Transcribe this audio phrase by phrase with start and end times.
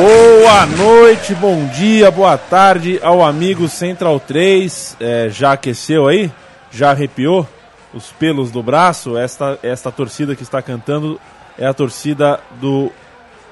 [0.00, 4.96] Boa noite, bom dia, boa tarde ao amigo Central 3.
[5.00, 6.30] É, já aqueceu aí?
[6.70, 7.44] Já arrepiou
[7.92, 9.18] os pelos do braço?
[9.18, 11.20] Esta, esta torcida que está cantando
[11.58, 12.92] é a torcida do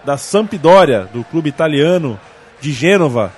[0.05, 2.16] da Sampdoria, do clube italiano
[2.60, 3.33] de Gênova,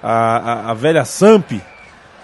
[0.00, 1.50] a, a, a velha Samp,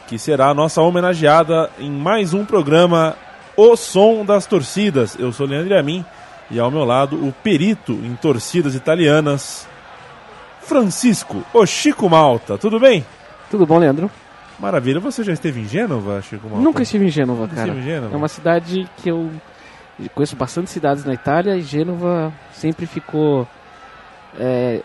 [0.07, 3.17] que será a nossa homenageada em mais um programa
[3.57, 5.17] O Som das Torcidas.
[5.19, 6.05] Eu sou Leandro Amin
[6.53, 9.68] e ao meu lado o perito em torcidas italianas,
[10.69, 12.59] Francisco, o Chico Malta.
[12.59, 13.05] Tudo bem?
[13.51, 14.11] Tudo bom, Leandro?
[14.61, 15.01] Maravilha.
[15.01, 16.63] Você já esteve em Gênova, Chico Malta?
[16.63, 17.71] Nunca estive em Gênova, Nunca cara.
[17.71, 18.15] em Gênova?
[18.15, 19.31] É uma cidade que eu
[20.15, 23.49] conheço bastante cidades na Itália e Gênova sempre ficou
[24.39, 24.83] é,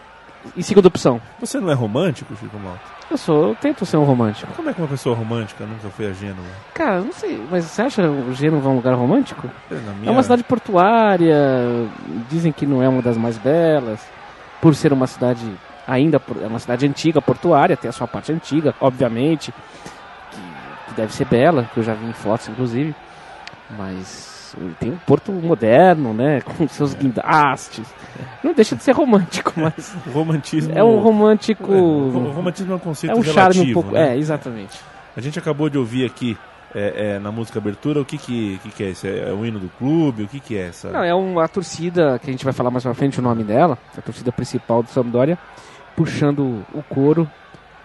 [0.56, 1.20] em segunda opção.
[1.40, 2.80] Você não é romântico, Chico Malta?
[3.12, 4.52] Eu sou, eu tento ser um romântico.
[4.54, 6.48] Como é que uma pessoa romântica nunca foi a Gênova?
[6.74, 9.50] Cara, não sei, mas você acha o Gênova um lugar romântico?
[9.70, 11.36] Minha- É uma cidade portuária,
[12.30, 14.00] dizem que não é uma das mais belas,
[14.62, 15.42] por ser uma cidade
[15.88, 19.52] ainda, é uma cidade antiga, portuária, tem a sua parte antiga, obviamente,
[20.32, 22.96] que, que deve ser bela, que eu já vi em fotos, inclusive,
[23.78, 27.88] mas tem um porto moderno, né, com seus guindastes,
[28.44, 30.74] não deixa de ser romântico, mas romantismo...
[30.78, 34.14] é um romântico, O romantismo é um conceito é um charme relativo, um pouco, né?
[34.14, 34.80] é, exatamente.
[35.16, 36.38] A gente acabou de ouvir aqui
[36.74, 39.06] é, é, na música abertura o que que, que, que é isso?
[39.06, 40.24] É o hino do clube?
[40.24, 40.90] O que que é essa?
[40.90, 43.78] Não, é uma torcida que a gente vai falar mais pra frente o nome dela,
[43.96, 45.38] a torcida principal do Sampdoria,
[45.96, 47.30] puxando o coro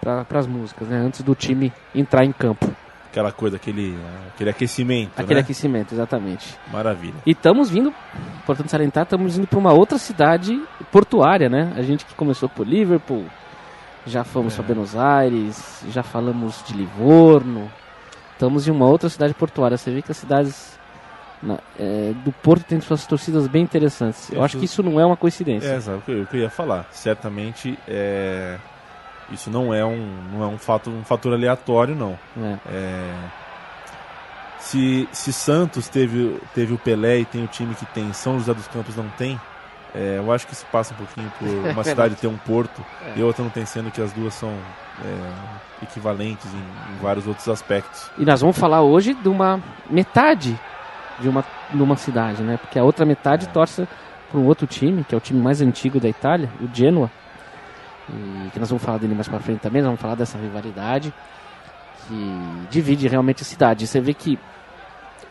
[0.01, 0.97] para as músicas, né?
[0.97, 2.69] Antes do time entrar em campo.
[3.11, 3.97] Aquela coisa, aquele,
[4.33, 5.41] aquele aquecimento, Aquele né?
[5.41, 6.55] aquecimento, exatamente.
[6.71, 7.15] Maravilha.
[7.25, 7.91] E estamos vindo,
[8.43, 10.61] importante salientar, estamos indo para uma outra cidade
[10.91, 11.73] portuária, né?
[11.75, 13.25] A gente que começou por Liverpool,
[14.05, 14.57] já fomos É.
[14.57, 17.69] para Buenos Aires, já falamos de Livorno.
[18.33, 19.75] Estamos em uma outra cidade portuária.
[19.75, 20.78] Você vê que as cidades
[21.41, 24.31] na- é, do Porto têm suas torcidas bem interessantes.
[24.31, 25.67] Eu acho que isso não é uma coincidência.
[25.69, 26.85] É, exato, o que eu- eu ia falar.
[26.91, 28.57] Certamente, é,
[29.31, 32.17] isso não é um, não é um, fato, um fator aleatório, não.
[32.37, 32.57] É.
[32.71, 33.13] É,
[34.59, 38.53] se, se Santos teve, teve o Pelé e tem o time que tem, São José
[38.53, 39.39] dos Campos não tem,
[39.95, 43.13] é, eu acho que isso passa um pouquinho por uma cidade ter um porto É.
[43.19, 46.57] e outra não tem, sendo que as duas são é, equivalentes em,
[46.93, 48.11] em vários outros aspectos.
[48.17, 50.59] E nós vamos falar hoje de uma metade
[51.19, 51.43] de uma,
[51.73, 52.57] de uma cidade, né?
[52.57, 53.87] Porque a outra metade torce
[54.29, 57.09] para um outro time, que é o time mais antigo da Itália, o Genoa.
[58.09, 61.13] E que nós vamos falar dele mais para frente também, nós vamos falar dessa rivalidade
[62.07, 63.85] que divide realmente a cidade.
[63.85, 64.39] Você vê que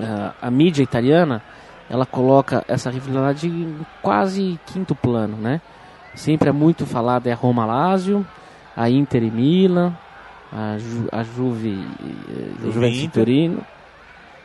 [0.01, 1.43] ah, a mídia italiana
[1.91, 5.61] ela coloca essa rivalidade em quase quinto plano, né?
[6.15, 8.27] Sempre é muito falada é a Roma Lazio,
[8.77, 9.97] a Inter e Milan,
[10.53, 11.87] a, Ju, a Juve,
[12.61, 13.13] Juve Juventus.
[13.13, 13.67] Torino,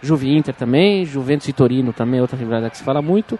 [0.03, 3.39] Juve Inter também, Juventus e Torino também outra rivalidade que se fala muito.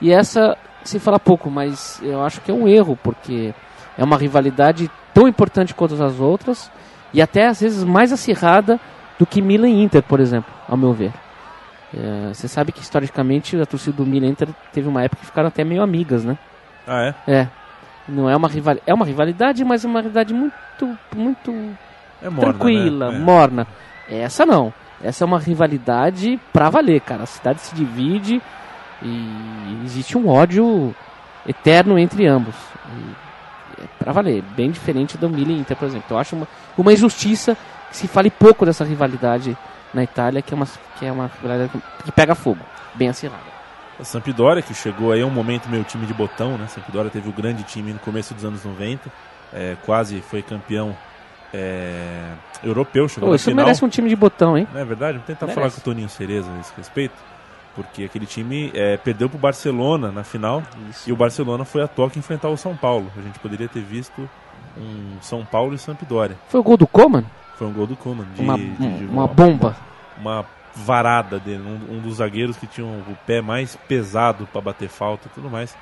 [0.00, 3.54] E essa se fala pouco, mas eu acho que é um erro, porque
[3.96, 6.70] é uma rivalidade tão importante quanto as outras
[7.14, 8.80] e até às vezes mais acirrada
[9.16, 11.12] do que Milan e Inter, por exemplo, ao meu ver.
[11.94, 15.26] É, Você sabe que historicamente a torcida do Milan e Inter teve uma época que
[15.26, 16.36] ficaram até meio amigas, né?
[16.86, 17.32] Ah, é?
[17.32, 17.48] É.
[18.08, 21.52] Não é uma rivalidade, é uma rivalidade, mas é uma rivalidade muito muito
[22.20, 23.16] É morna, tranquila, né?
[23.16, 23.20] É.
[23.20, 23.66] morna.
[24.10, 24.72] Essa não.
[25.02, 27.24] Essa é uma rivalidade pra valer, cara.
[27.24, 28.40] A cidade se divide
[29.02, 30.94] e existe um ódio
[31.46, 32.54] eterno entre ambos.
[32.88, 34.42] E é pra valer.
[34.56, 36.06] Bem diferente do Milan Inter, por exemplo.
[36.10, 37.56] Eu acho uma, uma injustiça
[37.90, 39.56] que se fale pouco dessa rivalidade
[39.92, 40.66] na Itália, que é uma,
[40.98, 41.70] que é uma rivalidade
[42.04, 42.60] que pega fogo.
[42.94, 43.52] Bem acirrada.
[43.98, 46.66] A Sampdoria, que chegou aí a um momento meio time de botão, né?
[46.68, 49.10] Sampdoria teve o grande time no começo dos anos 90,
[49.52, 50.96] é, quase foi campeão
[51.52, 52.32] é,
[52.62, 53.64] europeu, chegou Pô, na isso final.
[53.64, 54.66] merece um time de botão, hein?
[54.72, 55.18] Não é verdade?
[55.18, 55.60] Vou tentar Merece.
[55.60, 57.14] falar com o Toninho Cereza a esse respeito,
[57.74, 61.08] porque aquele time é, perdeu pro Barcelona na final Isso.
[61.08, 63.10] e o Barcelona foi a toque enfrentar o São Paulo.
[63.16, 64.28] A gente poderia ter visto
[64.76, 66.36] um São Paulo e Sampdoria.
[66.48, 67.24] Foi o gol do Coman?
[67.56, 68.26] Foi um gol do Koeman.
[68.34, 69.76] De, Uma, de- de- uma bomba.
[70.18, 70.44] uma
[70.74, 75.28] varada dele, um, um dos zagueiros que tinha o pé mais pesado para bater falta
[75.28, 75.76] e tudo mais.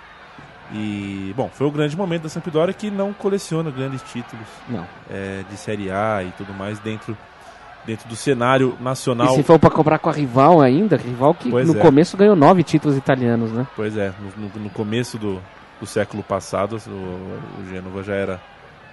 [0.73, 4.87] E, bom, foi o grande momento da Sampdoria que não coleciona grandes títulos Não.
[5.11, 7.17] é, de Série A e tudo mais dentro,
[7.85, 9.33] dentro do cenário nacional.
[9.33, 11.81] E se for pra comprar com a rival ainda, rival que Pois no é.
[11.83, 13.67] começo ganhou nove títulos italianos, né?
[13.75, 15.41] Pois é, no, no- no começo do,
[15.81, 16.91] do século passado, o,
[17.61, 18.41] o Gênova já era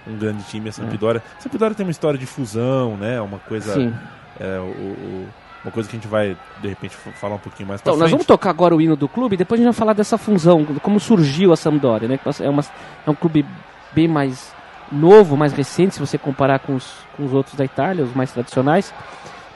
[0.06, 1.22] um grande time, a Sampdoria.
[1.38, 3.20] A Sampdoria tem uma história de fusão, né?
[3.20, 3.94] Uma coisa, Sim.
[4.40, 5.28] é, o- o-
[5.68, 8.08] uma coisa que a gente vai, de repente, falar um pouquinho mais pra Então, nós
[8.08, 8.18] frente.
[8.18, 10.64] vamos tocar agora o hino do clube e depois a gente vai falar dessa fusão,
[10.82, 12.18] como surgiu a Sampdoria, né?
[12.40, 12.64] É, uma,
[13.06, 13.44] é um clube
[13.92, 14.54] bem mais
[14.90, 18.32] novo, mais recente, se você comparar com os, com os outros da Itália, os mais
[18.32, 18.92] tradicionais.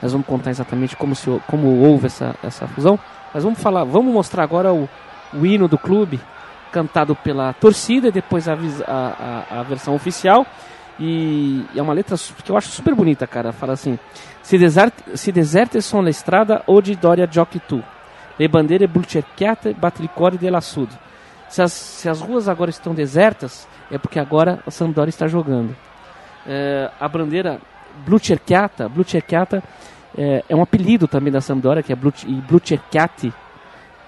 [0.00, 2.98] Nós vamos contar exatamente como, se, como houve essa, essa fusão.
[3.32, 4.88] Mas vamos falar, vamos mostrar agora o,
[5.32, 6.20] o hino do clube,
[6.70, 8.54] cantado pela torcida, e depois a,
[8.86, 10.46] a, a, a versão oficial.
[10.98, 13.52] E, é uma letra que eu acho super bonita, cara.
[13.52, 13.98] Fala assim:
[14.42, 17.82] Se, desert, se deserte sono la strada, oggi Doria giochi tu.
[18.36, 20.90] Le bandiere bulcerchiate, batticore della Sud.
[21.48, 25.76] Se as, se as ruas agora estão desertas, é porque agora a Sampdoria está jogando.
[26.46, 27.60] É, a bandeira
[28.06, 29.62] Blucerchiata, Blucerchiata
[30.16, 32.10] é, é um apelido também da Sampdoria, que é Blu,
[32.48, 33.32] Blucerchiati,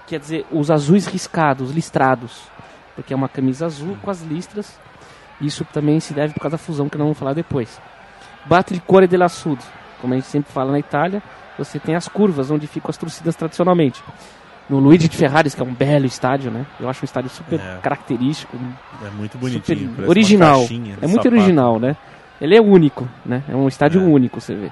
[0.07, 2.47] quer dizer os azuis riscados, listrados,
[2.95, 4.79] porque é uma camisa azul com as listras.
[5.41, 7.79] Isso também se deve por causa da fusão que nós vamos falar depois.
[8.45, 9.61] Batticore della Sud,
[10.01, 11.21] como a gente sempre fala na Itália,
[11.57, 14.01] você tem as curvas onde ficam as torcidas tradicionalmente.
[14.69, 16.65] No Luigi de Ferraris, que é um belo estádio, né?
[16.79, 17.77] Eu acho um estádio super É.
[17.83, 18.57] característico,
[19.05, 19.93] É muito bonitinho.
[20.07, 20.65] original.
[20.65, 20.77] de É
[21.07, 21.27] muito sapato.
[21.27, 21.95] original, né?
[22.41, 23.43] Ele é único, né?
[23.47, 24.03] É um estádio É.
[24.03, 24.71] único, você vê.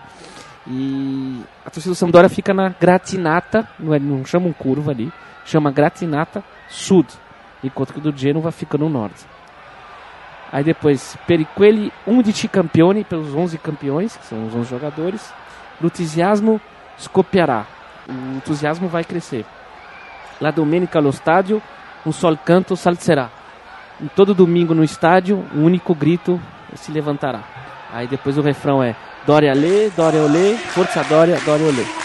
[0.68, 5.12] E a torcida do Sampdoria fica na Gratinata, não, é, não chamam curva ali,
[5.46, 7.08] chama Gratinata Sud,
[7.64, 9.26] enquanto que o do Genova fica no norte.
[10.54, 15.34] Aí depois, per quelli 11 campioni, pelos 11 campeões, que são os 11 jogadores,
[15.82, 16.62] l'entusiasmo
[16.96, 17.66] scoppierà.
[18.08, 19.46] O entusiasmo vai crescer.
[20.40, 21.60] La domenica allo stadio,
[22.06, 23.32] un sol canto salzerà.
[24.00, 26.40] Em todo domingo no estádio, um único grito
[26.76, 27.42] se levantará.
[27.92, 28.96] Aí depois o refrão é
[29.26, 32.03] Dória Lê, Dória Olê, Força Dória, Dória Olê.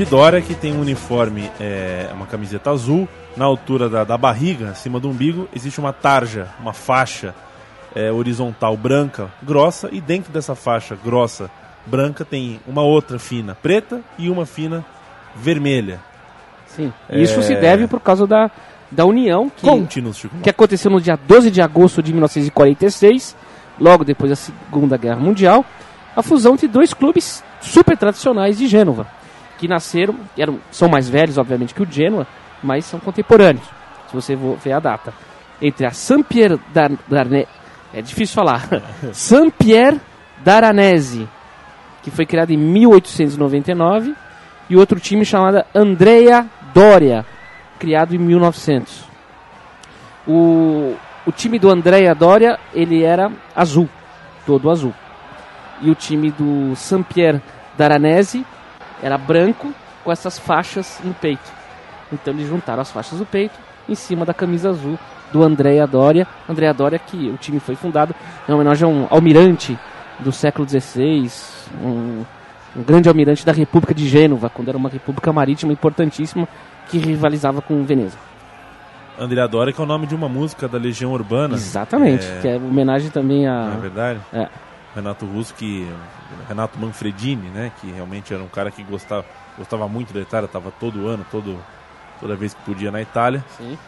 [0.00, 4.70] A Sampdoria que tem um uniforme, é, uma camiseta azul, na altura da, da barriga,
[4.70, 7.34] acima do umbigo, existe uma tarja, uma faixa
[7.94, 11.50] é, horizontal branca, grossa, e dentro dessa faixa grossa,
[11.84, 14.82] branca, tem uma outra fina preta e uma fina
[15.36, 16.00] vermelha.
[16.66, 16.90] Sim.
[17.10, 18.50] E Isso se deve por causa da,
[18.90, 19.66] da união que,
[20.42, 23.36] que aconteceu no dia 12 de agosto de 1946,
[23.78, 25.62] logo depois da Segunda Guerra Mundial,
[26.16, 29.06] a fusão entre dois clubes super tradicionais de Gênova,
[29.60, 32.26] que nasceram, eram, são mais velhos, obviamente, que o Genoa,
[32.62, 33.64] mas são contemporâneos,
[34.08, 35.12] se você vo- ver a data.
[35.60, 37.46] Entre a Saint-Pierre Dar- Darne...
[37.92, 38.66] É difícil falar.
[39.12, 40.00] Saint-Pierre
[40.42, 41.28] Daranese,
[42.02, 44.14] que foi criado em 1899,
[44.70, 47.26] e outro time chamado Andrea Doria,
[47.78, 49.04] criado em 1900.
[50.26, 50.94] O,
[51.26, 53.88] o time do Andrea Doria, ele era azul,
[54.46, 54.94] todo azul.
[55.82, 57.42] E o time do Saint-Pierre
[57.76, 58.46] Daranese
[59.02, 59.72] era branco
[60.04, 61.50] com essas faixas no peito.
[62.12, 64.98] Então eles juntaram as faixas do peito em cima da camisa azul
[65.32, 66.26] do Andrea Doria.
[66.48, 68.14] Andrea Doria que o time foi fundado
[68.48, 69.78] em homenagem a um almirante
[70.18, 71.30] do século XVI,
[71.82, 72.24] um,
[72.76, 76.46] um grande almirante da República de Gênova, quando era uma república marítima importantíssima
[76.88, 78.18] que rivalizava com Veneza.
[79.18, 81.54] Andrea Doria, que é o nome de uma música da Legião Urbana.
[81.54, 82.38] Exatamente, É.
[82.40, 83.66] que é homenagem também a...
[83.66, 84.20] Não é verdade?
[84.32, 84.48] É.
[84.94, 85.88] Renato Russo, que
[86.48, 89.24] Renato Manfredini, né, que realmente era um cara que gostava,
[89.56, 91.58] gostava muito da Itália, estava todo ano, todo,
[92.20, 93.44] toda vez que podia na Itália.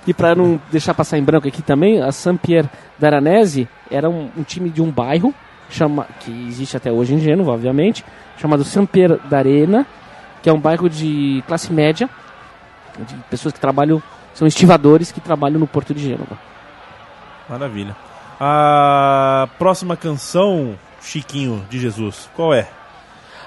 [0.06, 2.68] E para não deixar passar em branco aqui também, a Saint-Pierre
[2.98, 5.34] d'Aranese era um, um time de um bairro,
[5.70, 8.04] chama, que existe até hoje em Gênova, obviamente,
[8.36, 9.86] chamado Saint-Pierre d'Arena,
[10.42, 12.08] que é um bairro de classe média,
[12.98, 14.02] de pessoas que trabalham,
[14.34, 16.38] são estivadores que trabalham no porto de Gênova.
[17.48, 17.96] Maravilha.
[18.40, 22.68] A próxima canção, Chiquinho de Jesus, qual é?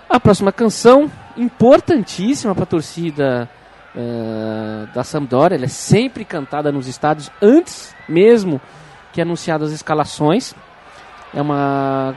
[0.10, 3.50] A próxima canção, importantíssima para a torcida
[3.96, 8.62] eh, da Sampdoria, ela é sempre cantada nos estádios antes mesmo
[9.12, 10.54] que anunciadas as escalações.
[11.34, 12.14] É uma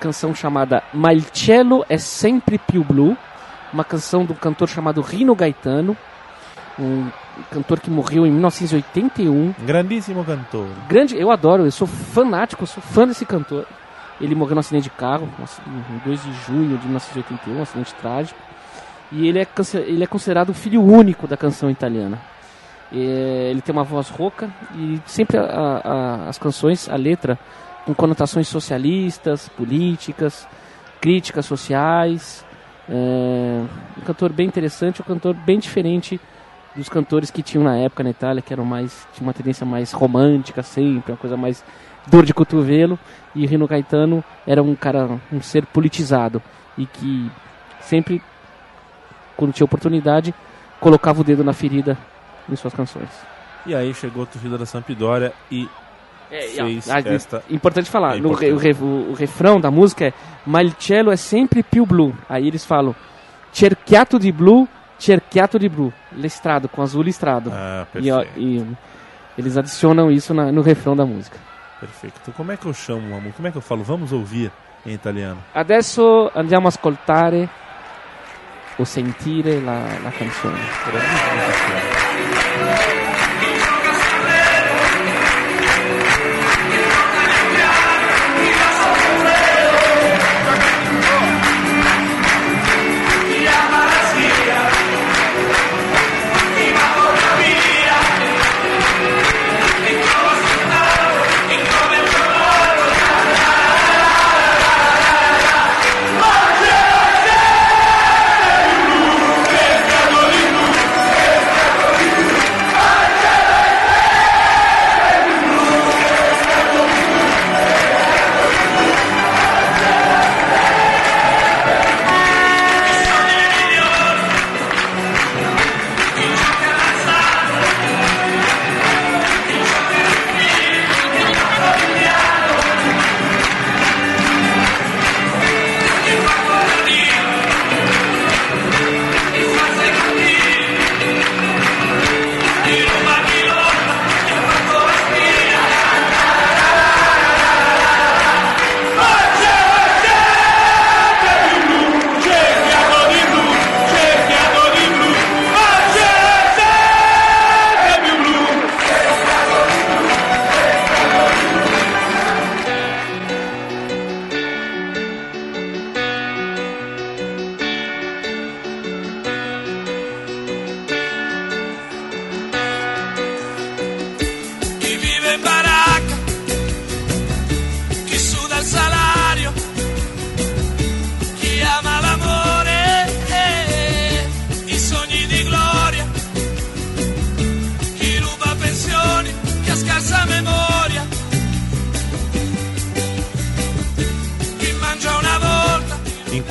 [0.00, 3.16] canção chamada Ma il cielo è sempre più blu,
[3.72, 5.96] uma canção do cantor chamado Rino Gaetano,
[6.78, 7.08] um
[7.50, 9.32] cantor que morreu em 1981.
[9.32, 10.66] Um grandíssimo cantor.
[10.88, 13.66] Grande, eu adoro, eu sou fanático, eu sou fã desse cantor.
[14.20, 15.28] Ele morreu num acidente de carro,
[15.66, 18.38] em 2 de junho de 1981, um acidente trágico.
[19.12, 19.46] E ele é,
[19.86, 22.18] ele é considerado o filho único da canção italiana.
[22.92, 25.42] É, ele tem uma voz rouca e sempre a-
[25.84, 27.38] a- as canções, a letra,
[27.84, 30.46] com conotações socialistas, políticas,
[31.00, 32.44] críticas sociais.
[32.88, 33.62] É,
[33.98, 36.20] um cantor bem interessante, um cantor bem diferente
[36.76, 39.92] dos cantores que tinham na época na Itália, que eram mais tinha uma tendência mais
[39.92, 41.64] romântica sempre, uma coisa mais
[42.06, 42.98] dor de cotovelo,
[43.34, 46.40] e Rino Gaetano era um cara, um ser politizado
[46.78, 47.30] e que
[47.80, 48.22] sempre
[49.36, 50.32] quando tinha oportunidade
[50.80, 51.96] colocava o dedo na ferida
[52.48, 53.08] em suas canções.
[53.66, 55.68] E aí chegou a torcida da Sampdoria e
[56.28, 57.42] fez Ah, esta...
[57.50, 58.52] Importante falar, É no importante.
[58.52, 60.12] o, re- o- o refrão da música é
[60.46, 62.14] Ma il cielo è sempre più blu.
[62.28, 62.94] Aí eles falam
[63.52, 64.68] cerchiato di blu,
[64.98, 65.90] cerchiato di blu.
[66.12, 67.50] Listrado, com azul listrado.
[67.52, 68.62] Ah, E, ó, e
[69.38, 71.38] eles adicionam isso na- no refrão da música.
[71.84, 72.18] Perfeito.
[72.22, 73.36] Então, como é que eu chamo uma música?
[73.36, 73.84] Como é que eu falo?
[73.84, 74.50] Vamos ouvir
[74.86, 75.38] em italiano.
[75.54, 77.48] Adesso andiamo a ascoltare
[78.78, 80.58] o sentire la, la canzone.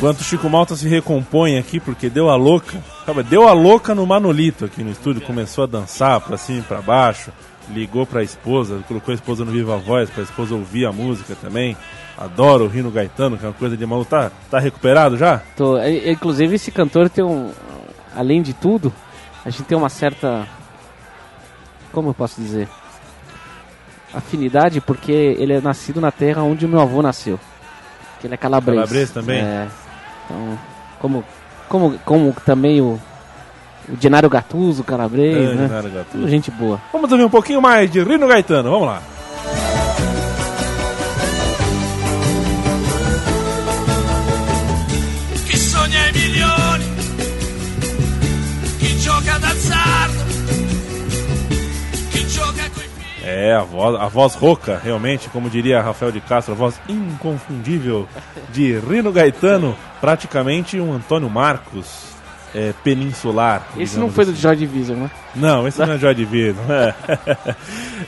[0.03, 2.77] Enquanto o Chico Malta se recompõe aqui, porque deu a louca.
[3.05, 5.21] Calma, deu a louca no Manolito aqui no estúdio.
[5.21, 7.31] Começou a dançar pra cima e pra baixo.
[7.69, 11.77] Ligou pra esposa, colocou a esposa no Viva Voz pra esposa ouvir a música também.
[12.17, 14.09] Adoro o Rino Gaetano, que é uma coisa de maluco.
[14.09, 15.37] Tá, tá recuperado já?
[15.55, 17.51] Tô- é- é, inclusive esse cantor tem um,
[18.13, 18.91] além de tudo,
[19.45, 20.45] a gente tem uma certa,
[21.93, 22.67] como eu posso dizer,
[24.13, 27.39] afinidade porque ele é nascido na terra onde o meu avô nasceu,
[28.19, 28.75] que ele é calabrês.
[28.79, 29.39] Calabrês também?
[29.39, 29.69] É.
[30.33, 30.59] Então,
[30.99, 31.23] como,
[31.69, 32.99] como, como também o,
[33.87, 36.05] o Genaro Gattuso, calabrês, É, né?
[36.11, 36.81] Tudo gente boa.
[36.91, 39.01] Vamos ouvir um pouquinho mais de Rino Gaetano, vamos lá.
[53.43, 58.07] É, a voz, a voz rouca, realmente, como diria Rafael de Castro, a voz inconfundível
[58.53, 62.13] de Rino Gaetano, praticamente um Antônio Marcos
[62.55, 63.67] é, peninsular.
[63.77, 64.39] Esse não foi do assim.
[64.39, 65.11] Joy Division, né?
[65.35, 66.63] Não, esse não é Joy Division.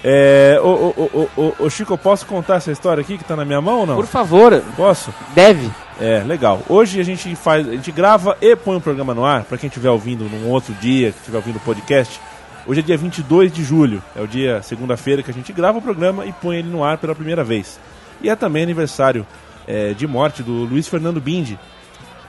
[0.04, 0.56] É.
[0.56, 3.44] É, ô, ô, ô, ô, ô, Chico, posso contar essa história aqui que tá na
[3.44, 3.96] minha mão ou não?
[3.96, 5.14] Por favor, Posso?
[5.34, 5.70] deve.
[6.00, 6.62] É, legal.
[6.70, 9.68] Hoje a gente faz, a gente grava e põe o programa no ar, pra quem
[9.68, 12.20] estiver ouvindo num outro dia, que estiver ouvindo o podcast.
[12.68, 15.82] Hoje é dia 22 de julho, é o dia segunda-feira que a gente grava o
[15.82, 17.80] programa e põe ele no ar pela primeira vez.
[18.24, 19.26] E é também aniversário
[19.68, 21.60] é, de morte do Luiz Fernando Bindi,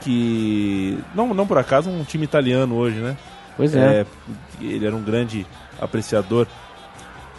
[0.01, 3.17] que não, não por acaso um time italiano hoje, né?
[3.55, 4.01] Pois é.
[4.01, 4.05] É,
[4.61, 5.43] ele era um grande
[5.81, 6.45] apreciador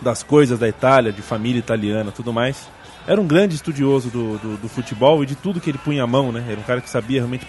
[0.03, 2.69] das coisas da Itália, de família italiana, tudo mais.
[3.07, 6.07] Era um grande estudioso do, do, do futebol e de tudo que ele punha a
[6.07, 6.45] mão, né?
[6.49, 7.47] Era um cara que sabia realmente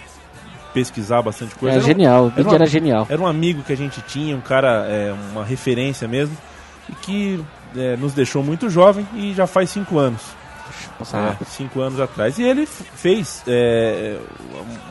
[0.72, 1.76] pesquisar bastante coisa.
[1.76, 3.06] Era Era um- genial, o era era genial.
[3.08, 6.36] Era um amigo que a gente tinha, um cara, é, uma referência mesmo,
[6.88, 7.44] e que
[7.76, 10.20] é, nos deixou muito jovem e já faz cinco anos.
[10.98, 12.38] Passa É, cinco anos atrás.
[12.38, 14.16] E ele fez é,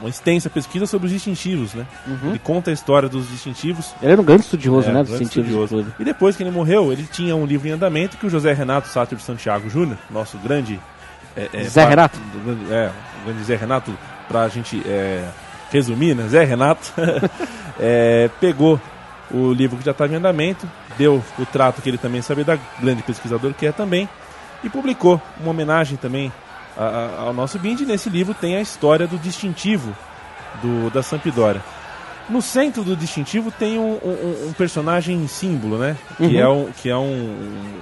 [0.01, 1.86] uma extensa pesquisa sobre os distintivos, né?
[2.07, 2.29] Uhum.
[2.29, 5.01] Ele conta a história dos distintivos Ele era um grande estudioso, é, né?
[5.01, 5.86] um grande estudioso.
[6.00, 8.88] E depois que ele morreu, ele tinha um livro em andamento que o José Renato
[8.88, 10.79] Sátiro de Santiago Júnior, nosso grande.
[11.38, 12.19] é, é, Zé Renato?
[12.69, 13.93] É, o grande Zé Renato,
[14.27, 14.81] pra gente
[15.71, 16.27] resumir, né?
[16.27, 16.91] Zé Renato
[17.79, 18.79] é, pegou
[19.31, 22.57] o livro que já estava em andamento, deu o trato que ele também sabia da
[22.79, 24.09] grande pesquisador que é também,
[24.63, 26.31] e publicou uma homenagem também
[26.77, 27.85] a- a- ao nosso Bindi.
[27.85, 29.95] Nesse livro tem a história do distintivo
[30.61, 31.61] do, da Sampdoria.
[32.27, 35.95] No centro do distintivo tem um, um- um personagem símbolo, né?
[36.17, 36.39] Que Uhum.
[36.39, 37.38] é, um, que é um,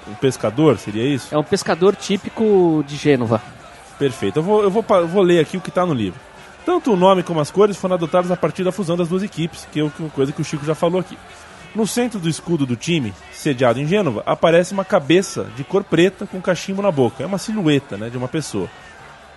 [0.10, 1.34] um pescador, seria isso?
[1.34, 3.42] É um pescador típico de Gênova.
[4.00, 4.40] Perfeito.
[4.40, 6.20] Eu vou, eu vou, eu vou ler aqui o que está no livro.
[6.68, 9.66] Tanto o nome como as cores foram adotados a partir da fusão das duas equipes,
[9.72, 11.18] que é uma coisa que o Chico já falou aqui.
[11.74, 16.28] No centro do escudo do time, sediado em Gênova, aparece uma cabeça de cor preta
[16.28, 17.24] com cachimbo na boca.
[17.24, 18.70] É uma silhueta né, de uma pessoa.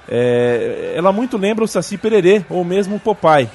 [0.09, 3.49] É, ela muito lembra o Saci Pererê ou mesmo o Popeye.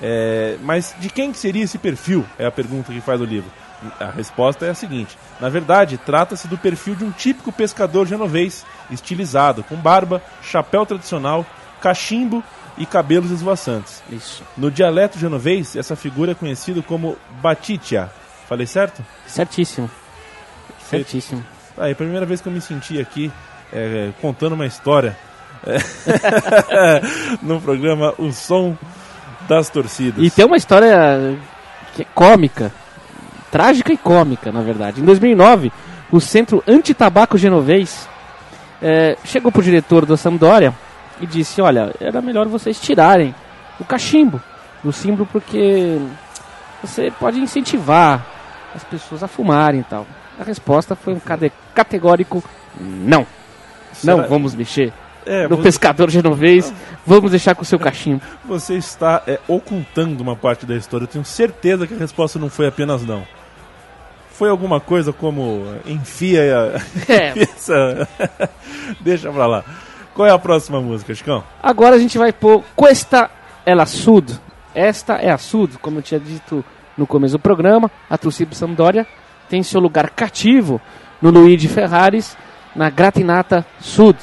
[0.00, 2.24] É, mas de quem que seria esse perfil?
[2.38, 3.50] É a pergunta que faz o livro.
[3.98, 8.64] A resposta é a seguinte: na verdade, trata-se do perfil de um típico pescador genovês,
[8.92, 11.44] estilizado, com barba, chapéu tradicional,
[11.80, 12.44] cachimbo
[12.78, 14.02] e cabelos esvoaçantes.
[14.10, 14.42] Isso.
[14.56, 18.10] No dialeto genovês, essa figura é conhecida como Batitia.
[18.48, 19.04] Falei certo?
[19.26, 19.90] Certíssimo.
[20.88, 21.44] Certíssimo.
[21.76, 23.30] Aí, a primeira vez que eu me senti aqui
[23.72, 25.16] é, contando uma história
[25.66, 27.00] é,
[27.42, 28.76] no programa O Som
[29.48, 30.24] das Torcidas.
[30.24, 31.36] E tem uma história
[31.94, 32.72] que é cômica,
[33.50, 35.00] trágica e cômica, na verdade.
[35.00, 35.72] Em 2009,
[36.10, 38.08] o Centro Antitabaco Genovês
[38.80, 40.74] eh, chegou pro diretor da Sampdoria
[41.20, 43.34] e disse: Olha, era melhor vocês tirarem
[43.80, 44.40] o cachimbo
[44.82, 45.98] do símbolo porque
[46.82, 48.24] você pode incentivar
[48.74, 50.06] as pessoas a fumarem e tal.
[50.38, 51.20] A resposta foi um
[51.74, 52.42] categórico
[52.80, 53.26] não.
[54.04, 54.92] Não Será- vamos mexer
[55.26, 56.72] É, no você, pescador genovês,
[57.04, 58.22] vamos deixar com o seu cachimbo.
[58.44, 61.04] você está é, ocultando uma parte da história.
[61.04, 63.26] Eu tenho certeza que a resposta não foi apenas não.
[64.30, 66.40] Foi alguma coisa como enfia
[67.08, 68.06] É, essa.
[69.00, 69.64] Deixa pra lá.
[70.18, 71.44] Qual é a próxima música, Chicão?
[71.62, 73.30] Agora a gente vai pôr Questa
[73.64, 74.36] é la Sud.
[74.74, 76.64] Esta é a Sud, como eu tinha dito
[76.96, 77.88] no começo do programa.
[78.10, 79.06] A torcida do Sampdoria
[79.48, 80.80] tem seu lugar cativo
[81.22, 82.36] no Luigi Ferraris,
[82.74, 84.18] na Gratinata Sud,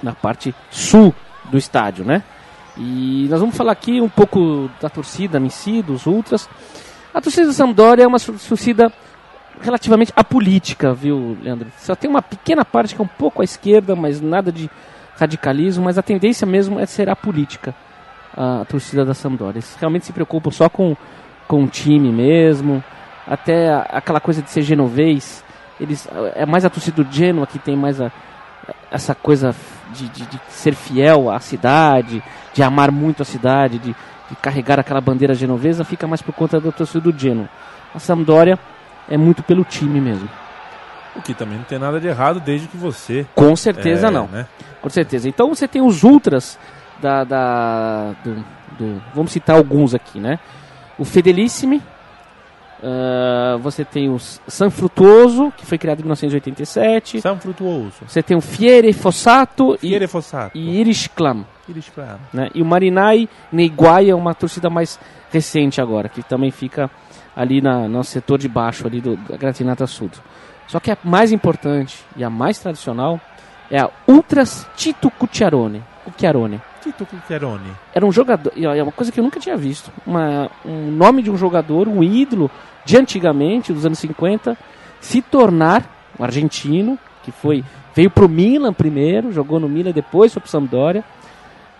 [0.00, 1.12] na parte sul
[1.50, 2.22] do estádio, né?
[2.78, 6.48] E nós vamos falar aqui um pouco da torcida em si, dos ultras.
[7.12, 8.92] A torcida do Sampdoria é uma torcida
[9.60, 11.68] relativamente apolítica, viu, Leandro?
[11.78, 14.68] Só tem uma pequena parte que é um pouco à esquerda, mas nada de
[15.18, 17.74] radicalismo, mas a tendência mesmo é ser apolítica,
[18.36, 19.54] a torcida da Sampdoria.
[19.58, 20.96] Eles realmente se preocupam só com,
[21.46, 22.82] com o time mesmo,
[23.26, 25.42] até aquela coisa de ser genovês,
[25.80, 28.10] eles, é mais a torcida do Genoa que tem mais a,
[28.90, 29.54] essa coisa
[29.92, 33.88] de, de- de ser fiel à cidade, de amar muito a cidade, de,
[34.30, 37.48] de carregar aquela bandeira genovesa, fica mais por conta da torcida do Genoa.
[37.94, 38.58] A Sampdoria
[39.08, 40.28] é muito pelo time mesmo.
[41.16, 43.24] O que também não tem nada de errado desde que você.
[43.34, 44.26] Com certeza é, não.
[44.26, 44.46] Né?
[44.82, 45.28] Com certeza.
[45.28, 46.58] Então você tem os ultras
[47.00, 48.34] da, da- do,
[48.78, 50.38] do- vamos citar alguns aqui, né?
[50.98, 51.80] O Fedelissimi,
[52.82, 57.20] ah, você tem o San Frutuoso, que foi criado em 1987.
[57.20, 57.92] São frutuoso.
[58.06, 60.56] Você tem o Fiere Fossato e, Fiere Fossato.
[60.58, 61.44] e Irish Clam.
[61.68, 62.18] Iris Claro.
[62.32, 62.50] Né?
[62.54, 64.98] E o Marinai Neiguai é uma torcida mais
[65.32, 66.90] recente agora, que também fica
[67.36, 70.10] ali na, no setor de baixo ali do, da Gratinata Sul.
[70.66, 73.20] Só que a mais importante e a mais tradicional
[73.70, 75.82] é a Ultras Tito Cucciarone.
[76.04, 76.60] Cucciarone.
[76.82, 77.72] Tito Cucchiarone.
[77.94, 81.30] Era um jogador, é uma coisa que eu nunca tinha visto, uma, um nome de
[81.30, 82.50] um jogador, um ídolo
[82.84, 84.56] de antigamente, dos anos 50,
[85.00, 85.82] se tornar
[86.18, 91.04] um argentino, que foi veio pro Milan primeiro, jogou no Milan, depois foi pro Sampdoria.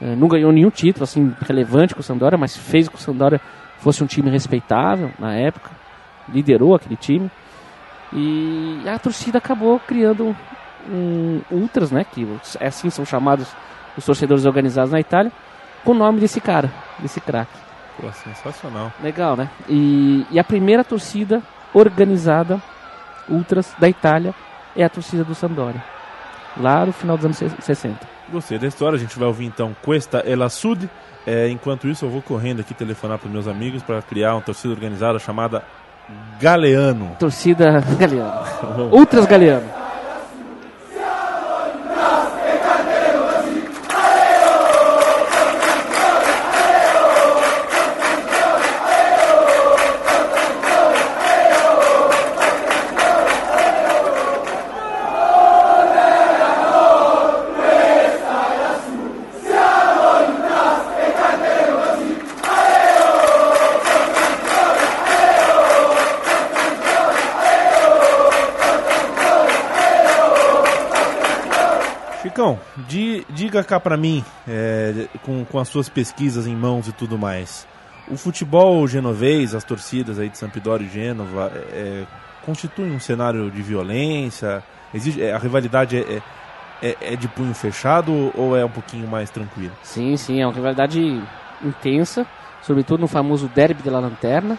[0.01, 3.41] Eh, não ganhou nenhum título assim relevante com o Sampdoria, mas fez com o Sampdoria
[3.85, 5.71] fosse um time respeitável na época,
[6.29, 7.31] liderou aquele time.
[8.13, 10.35] E a torcida acabou criando
[10.89, 12.27] um, ultras, né, que
[12.61, 13.47] assim são chamados
[13.97, 15.31] os torcedores organizados na Itália,
[15.85, 17.53] com o nome desse cara, desse craque.
[18.01, 18.93] Pô, sensacional.
[19.03, 19.49] Legal, né?
[19.69, 21.43] E, e a primeira torcida
[21.73, 22.61] organizada
[23.29, 24.35] ultras da Itália
[24.75, 25.83] é a torcida do Sampdoria,
[26.57, 28.15] lá no final dos anos se- 60.
[28.31, 30.89] Gostei da história, a gente vai ouvir então Questa e la Sud.
[31.27, 34.75] É, enquanto isso, eu vou correndo aqui telefonar para meus amigos para criar uma torcida
[34.75, 35.63] organizada chamada
[36.39, 37.17] Galeano.
[37.19, 38.91] Torcida Galeano.
[38.93, 39.84] Ultras Galeano.
[73.55, 77.67] Diga cá pra mim, é, com, com as suas pesquisas em mãos e tudo mais,
[78.09, 82.05] o futebol genovês, as torcidas aí de Sampdoria e Gênova, é,
[82.45, 84.61] constituem um cenário de violência?
[84.93, 86.21] Existe, é, a rivalidade é,
[86.83, 89.73] é, é- é de punho fechado ou é um pouquinho mais tranquilo?
[89.85, 91.01] Sim, sim, é uma rivalidade
[91.63, 92.27] intensa,
[92.61, 94.59] sobretudo no famoso Derby de la Lanterna,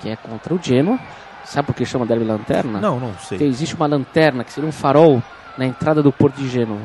[0.00, 0.98] que é contra o Genoa.
[1.44, 2.80] Sabe por que chama Derby da Lanterna?
[2.80, 3.48] Não, não Porque sei.
[3.48, 5.22] existe uma lanterna que seria um farol
[5.58, 6.80] na entrada do porto de Gênova.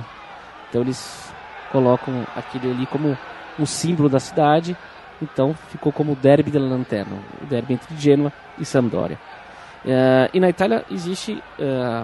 [0.69, 1.28] Então eles
[1.71, 3.17] colocam aquele ali como
[3.57, 4.75] um símbolo da cidade.
[5.21, 9.19] Então ficou como o Derby della Lanterna, o derby entre Gênova e Sampdoria.
[9.85, 12.03] Eh, e na Itália existe eh,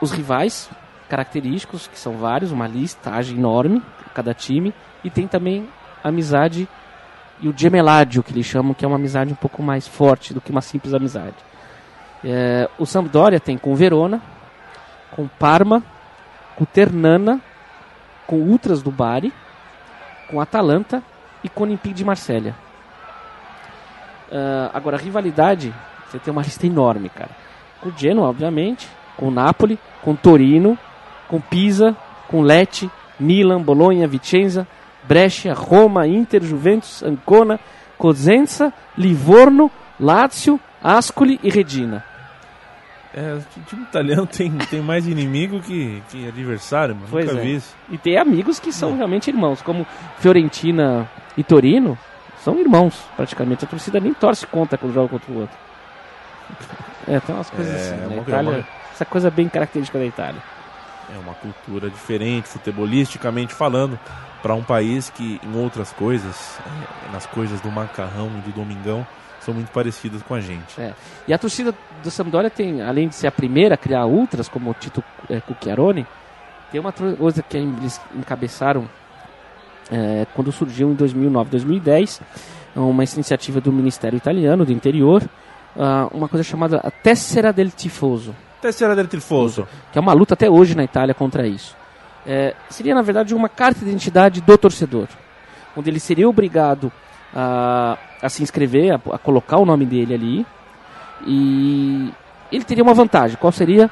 [0.00, 0.68] os rivais
[1.08, 3.80] característicos, que são vários, uma listagem enorme,
[4.12, 5.68] cada time, e tem também
[6.02, 6.68] a amizade
[7.40, 10.40] e o gemeládio, que eles chamam, que é uma amizade um pouco mais forte do
[10.40, 11.36] que uma simples amizade.
[12.24, 14.20] É, o Sampdoria tem com Verona,
[15.10, 15.82] com Parma,
[16.56, 17.40] com Ternana,
[18.26, 19.32] com Ultras do Bari,
[20.28, 21.02] com Atalanta
[21.42, 22.54] e com Olympique de Marselha.
[24.30, 25.72] Ah, agora, rivalidade,
[26.06, 27.30] você tem uma lista enorme, cara.
[27.80, 30.78] Com o Genoa, obviamente, com o Napoli, com o Torino,
[31.28, 31.96] com Pisa,
[32.28, 34.66] com Lecce, Milan, Bologna, Vicenza,
[35.04, 37.60] Brescia, Roma, Inter, Juventus, Ancona,
[37.96, 42.04] Cosenza, Livorno, Lazio, Ascoli e Regina.
[43.16, 47.08] É, o time italiano tem, tem mais inimigo que, que adversário, mano.
[47.10, 47.42] Pois Nunca é.
[47.42, 47.74] vi isso.
[47.88, 49.86] E tem amigos que são realmente irmãos, como
[50.18, 51.96] Fiorentina e Torino,
[52.44, 53.64] são irmãos, praticamente.
[53.64, 55.56] A torcida nem torce contra quando joga contra o outro.
[57.08, 57.94] É, tem umas coisas É, assim.
[57.94, 60.42] uma Na coisa- Itália, uma- essa coisa bem característica da Itália.
[61.14, 63.98] É uma cultura diferente, futebolisticamente falando,
[64.42, 66.58] para um país que em outras coisas,
[67.08, 69.06] é, nas coisas do macarrão e do domingão,
[69.46, 70.78] são muito parecidas com a gente.
[70.78, 70.92] É.
[71.26, 74.70] E a torcida do Sampdoria tem, além de ser a primeira a criar ultras, como
[74.70, 76.04] o Tito é, Cucchiarone,
[76.70, 78.88] tem uma coisa que eles encabeçaram
[79.90, 82.20] é, quando surgiu em 2009, 2010,
[82.74, 85.22] uma iniciativa do Ministério Italiano do Interior,
[85.78, 89.66] ah, uma coisa chamada a Tessera del Tifoso, Terceira del Tifoso.
[89.92, 91.74] que é uma luta até hoje na Itália contra isso.
[92.26, 95.06] É, seria, na verdade, uma carta de identidade do torcedor,
[95.76, 96.92] onde ele seria obrigado
[97.34, 100.46] a, a se inscrever, a, a colocar o nome dele ali,
[101.26, 102.12] e
[102.52, 103.36] ele teria uma vantagem.
[103.36, 103.90] Qual seria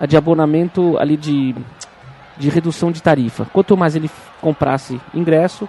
[0.00, 1.54] a de abonamento ali de,
[2.36, 3.46] de redução de tarifa?
[3.52, 5.68] Quanto mais ele comprasse ingresso,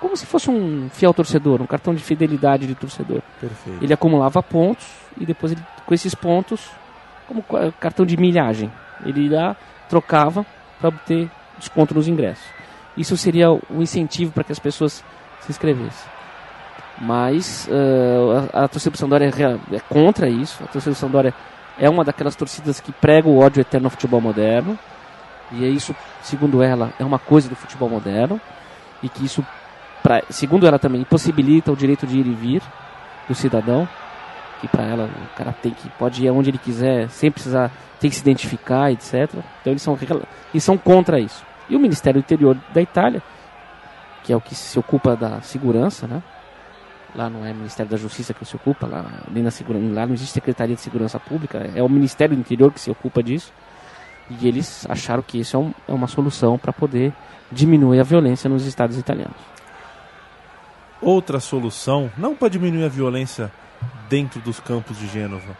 [0.00, 3.20] como se fosse um fiel torcedor, um cartão de fidelidade de torcedor.
[3.40, 3.82] Perfeito.
[3.82, 4.86] Ele acumulava pontos
[5.20, 6.70] e depois ele, com esses pontos,
[7.26, 8.70] como ca- cartão de milhagem,
[9.04, 9.56] ele ia
[9.88, 10.46] trocava
[10.78, 12.44] para obter desconto nos ingressos.
[12.96, 15.04] Isso seria um incentivo para que as pessoas
[15.40, 16.08] se inscrevessem.
[17.00, 20.62] Mas eh, a, a torcida do Sampdoria é, é contra isso.
[20.64, 21.32] A torcida do Sampdoria
[21.78, 24.76] é uma daquelas torcidas que prega o ódio eterno ao futebol moderno.
[25.52, 28.40] E é isso, segundo ela, é uma coisa do futebol moderno.
[29.02, 29.46] E que isso,
[30.02, 32.62] pra, segundo ela também, impossibilita o direito de ir e vir
[33.28, 33.88] do cidadão.
[34.60, 38.10] Que para ela o cara tem que pode ir aonde ele quiser, sem precisar, tem
[38.10, 39.32] que se identificar, etc.
[39.60, 39.96] Então eles são,
[40.52, 41.46] eles são contra isso.
[41.68, 43.22] E o Ministério do Interior da Itália,
[44.24, 46.20] que é o que se ocupa da segurança, né?
[47.18, 50.14] Lá não é Ministério da Justiça que se ocupa, lá, nem na segura, lá não
[50.14, 53.52] existe Secretaria de Segurança Pública, é o Ministério do Interior que se ocupa disso.
[54.30, 57.12] E eles acharam que isso é, um- é uma solução para poder
[57.50, 59.34] diminuir a violência nos estados italianos.
[61.02, 63.50] Outra solução, não para diminuir a violência
[64.08, 65.56] dentro dos campos de Gênova,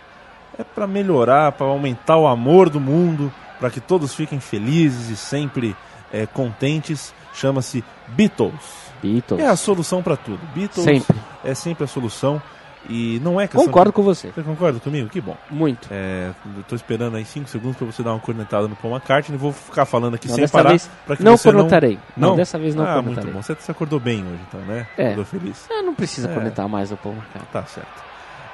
[0.57, 5.17] é para melhorar, para aumentar o amor do mundo, para que todos fiquem felizes e
[5.17, 5.75] sempre
[6.13, 7.13] é, contentes.
[7.35, 8.88] Chama-se Beatles.
[9.03, 9.41] Beatles.
[9.41, 10.41] É a solução para tudo.
[10.55, 11.17] Beatles Sempre.
[11.45, 12.41] é sempre a solução
[12.89, 14.31] e não é questão Concordo com você.
[14.31, 15.09] Você concorda comigo?
[15.09, 15.37] Que bom.
[15.51, 15.89] Muito.
[15.91, 16.31] É,
[16.69, 19.37] tô esperando aí 5 segundos para você dar uma cornetada no Paul McCartney.
[19.37, 20.71] Vou ficar falando aqui Não, sem parar.
[20.71, 21.99] vez pra que não cornetarei.
[22.17, 23.25] Não, Não, dessa vez não ah, cornetarei.
[23.25, 23.43] muito bom.
[23.43, 24.87] Você se acordou bem hoje, então, né?
[24.97, 25.05] É.
[25.07, 25.67] Acordou feliz.
[25.71, 26.35] Ah, não precisa É.
[26.35, 27.49] cornetar mais o Paul McCartney.
[27.53, 28.03] Tá certo.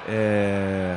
[0.07, 0.95] É...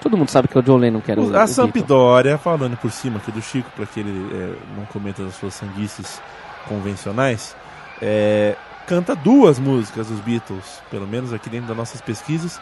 [0.00, 1.54] Todo mundo sabe que é o John Lennon que era o, a o Beatle.
[1.54, 5.54] Sampdoria, falando por cima aqui do Chico, para que ele é, não cometa as suas
[5.54, 6.20] sanguices
[6.68, 7.56] convencionais,
[8.02, 8.54] é,
[8.86, 12.60] canta duas músicas dos Beatles, pelo menos aqui dentro das nossas pesquisas,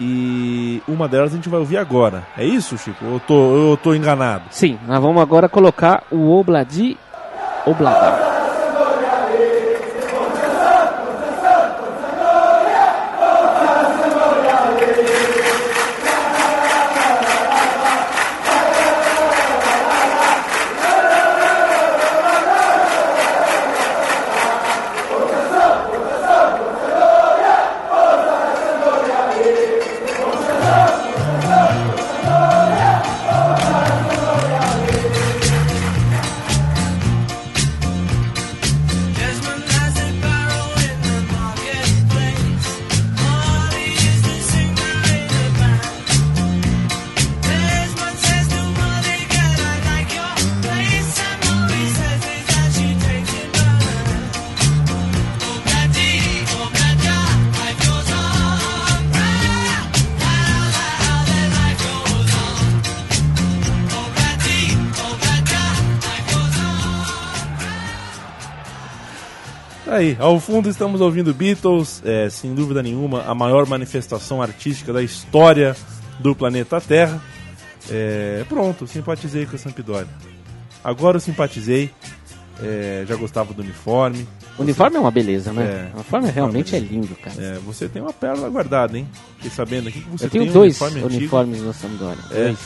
[0.00, 2.26] e uma delas a gente vai ouvir agora.
[2.36, 3.04] É isso, Chico?
[3.04, 4.44] Eu tô, eu tô enganado?
[4.50, 6.96] Sim, nós vamos agora colocar o Obladi
[7.66, 8.39] Oblada.
[70.00, 75.02] Aí, ao fundo estamos ouvindo Beatles, é, sem dúvida nenhuma, a maior manifestação artística da
[75.02, 75.76] história
[76.18, 77.20] do planeta Terra.
[77.90, 80.08] É, pronto, simpatizei com a Sampdoria.
[80.82, 81.90] Agora eu simpatizei,
[82.62, 84.26] é, já gostava do uniforme.
[84.56, 85.64] O uniforme é uma beleza, né?
[85.64, 85.90] É.
[85.92, 87.36] O uniforme realmente é lindo, cara.
[87.38, 89.06] É, você tem uma pérola guardada, hein?
[89.36, 91.18] Fiquei sabendo aqui que você Eu tenho tem dois um uniforme antigo.
[91.18, 92.24] uniformes no Sampdoria.
[92.30, 92.44] É.
[92.44, 92.58] Dois.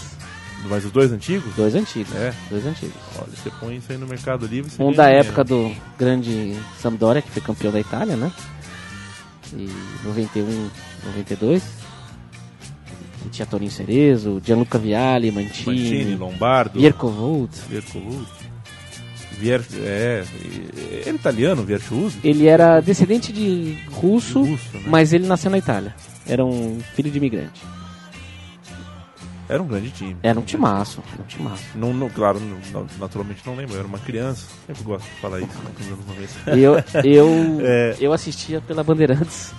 [0.69, 1.55] Mas os dois antigos?
[1.55, 2.15] Dois antigos.
[2.15, 2.33] É.
[2.51, 2.95] Dois antigos.
[3.19, 4.71] Olha, você põe isso aí no Mercado Livre.
[4.79, 5.27] Um da dinheiro.
[5.29, 8.33] época do grande Sampdoria, que foi campeão da Itália, né?
[9.53, 9.69] E
[10.05, 10.71] 91,
[11.07, 11.63] 92.
[13.27, 17.53] E tinha Torinho Cerezo, Gianluca Vialli, Mantini, Mantini, Lombardo, Mirko Volt.
[17.69, 18.45] Viercolucci.
[19.39, 22.19] Vier, é, e- ele é italiano, Vierchuzzi?
[22.23, 24.83] Ele era descendente de russo, Russo, né?
[24.87, 25.95] mas ele nasceu na Itália.
[26.27, 27.61] Era um filho de imigrante.
[29.55, 30.17] Era um grande time.
[30.21, 31.63] Era um timaço, era um timaço.
[31.77, 34.49] Não, não, claro, não- naturalmente não lembro, eu era uma criança.
[34.67, 36.51] Sempre gosto de falar isso nos anos 90.
[36.59, 37.97] Eu, eu, É.
[38.01, 39.53] eu assistia pela Bandeirantes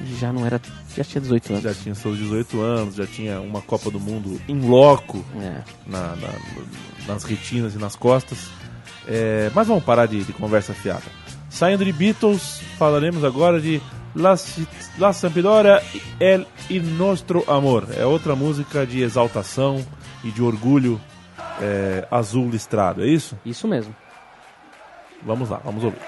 [0.00, 0.60] e já não era.
[0.96, 1.62] Já tinha 18 anos.
[1.64, 5.60] Já tinha seus 18 anos, já tinha uma Copa do Mundo em loco É.
[5.86, 8.38] na- na- nas retinas e nas costas.
[9.08, 11.02] É, mas vamos parar de, de conversa fiada.
[11.50, 13.82] Saindo de Beatles, falaremos agora de
[14.14, 14.36] La,
[14.98, 15.82] La Sampdoria
[16.18, 17.88] El Il Nostro Amor.
[17.96, 19.84] É outra música de exaltação
[20.24, 21.00] e de orgulho
[21.60, 23.36] é, azul listrado, é isso?
[23.44, 23.94] Isso mesmo.
[25.22, 25.98] Vamos lá, vamos ouvir.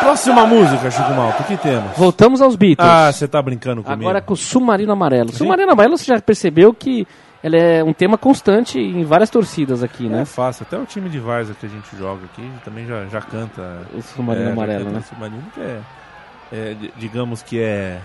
[0.00, 1.96] Próxima música, Chico Malto, o que temos?
[1.96, 2.88] Voltamos aos Beatles.
[2.88, 4.02] Ah, você tá brincando comigo.
[4.02, 5.32] Agora com o Submarino Amarelo.
[5.32, 7.06] Submarino Amarelo você já percebeu que
[7.42, 10.24] ela é um tema constante em várias torcidas aqui, é né?
[10.24, 13.78] fácil, até o time de Varsa que a gente joga aqui também já, já canta.
[13.94, 14.98] O Submarino já Amarelo, né?
[14.98, 15.80] o Submarino que é,
[16.52, 17.98] é, di- digamos que é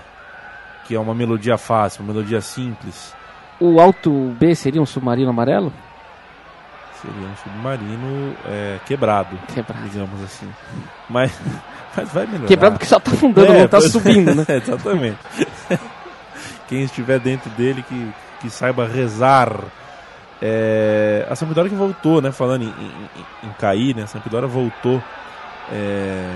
[0.88, 3.14] que é uma melodia fácil, uma melodia simples.
[3.60, 5.74] O Alto B seria um Submarino Amarelo?
[7.06, 9.88] Seria um submarino é, quebrado, Quebrado.
[9.90, 10.50] digamos assim.
[11.10, 11.32] Mas,
[11.96, 12.48] mas vai melhorar.
[12.48, 14.46] Quebrado porque só tá afundando, É, não tá pois- subindo, né?
[14.50, 15.18] Exatamente.
[16.68, 19.52] Quem estiver dentro dele que, que saiba rezar.
[20.42, 22.32] É, a Sampdoria que voltou, né?
[22.32, 24.04] Falando em, em- em cair, né?
[24.04, 25.02] A Sampdoria voltou
[25.72, 26.28] é,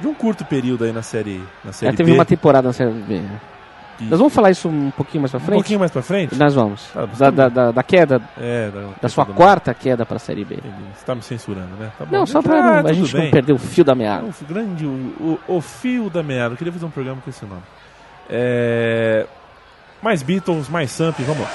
[0.00, 2.16] de um curto período aí na série, na série Ela teve B.
[2.18, 3.22] uma temporada na Série B.
[4.00, 4.08] né?
[4.10, 5.54] Nós vamos falar isso um pouquinho mais pra Um frente?
[5.56, 6.34] pouquinho mais pra frente?
[6.36, 6.82] Nós vamos.
[6.92, 10.56] Tá, Da, da, da- da queda, É, da, da sua quarta queda pra Série B.
[10.56, 10.74] Entendi.
[10.96, 11.90] Você tá me censurando, né?
[11.98, 12.06] Tá.
[12.10, 13.24] Não, só pra Ah, não- a gente bem.
[13.24, 14.24] não perder o fio da meada.
[14.26, 16.54] O grande, o, o, o fio da meada.
[16.54, 17.62] Eu queria fazer um programa com esse nome.
[18.28, 19.26] É...
[20.02, 21.50] Mais Beatles, mais Samp, vamos lá.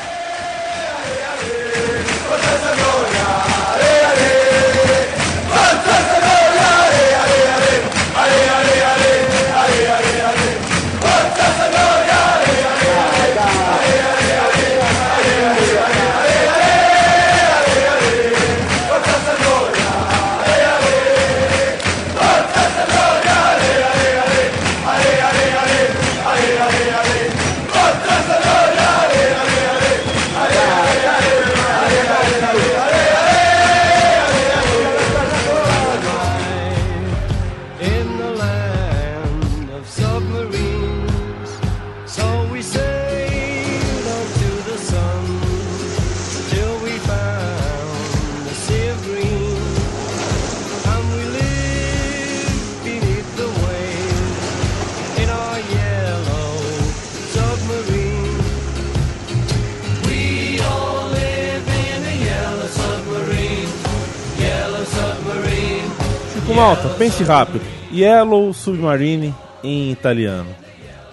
[66.48, 67.62] Chico Malta, pense rápido.
[67.94, 69.34] Yellow Submarine
[69.64, 70.48] em italiano.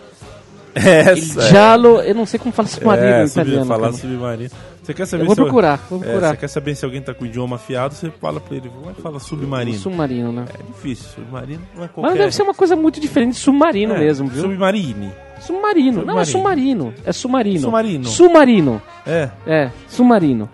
[0.74, 1.48] Essa é.
[1.50, 3.66] Giallo, eu não sei como fala submarino é, em sub- italiano.
[3.66, 3.92] falar cara.
[3.94, 4.50] submarino.
[4.82, 6.30] Você quer saber Eu vou se procurar, vou É, procurar.
[6.30, 8.92] você quer saber se alguém tá com o idioma afiado, você fala pra ele, é
[8.92, 9.78] que fala submarino?
[9.78, 10.44] Submarino, né?
[10.52, 12.10] É difícil, submarino não é qualquer...
[12.10, 14.42] Mas deve ser uma coisa muito diferente de submarino É, mesmo, viu?
[14.42, 15.10] Submarine.
[15.40, 16.04] Submarino.
[16.04, 16.92] Não, é Submarino.
[16.92, 16.94] submarino.
[17.06, 17.60] É submarino.
[17.60, 18.04] Submarino.
[18.06, 18.82] Submarino.
[19.06, 20.48] É, É, submarino.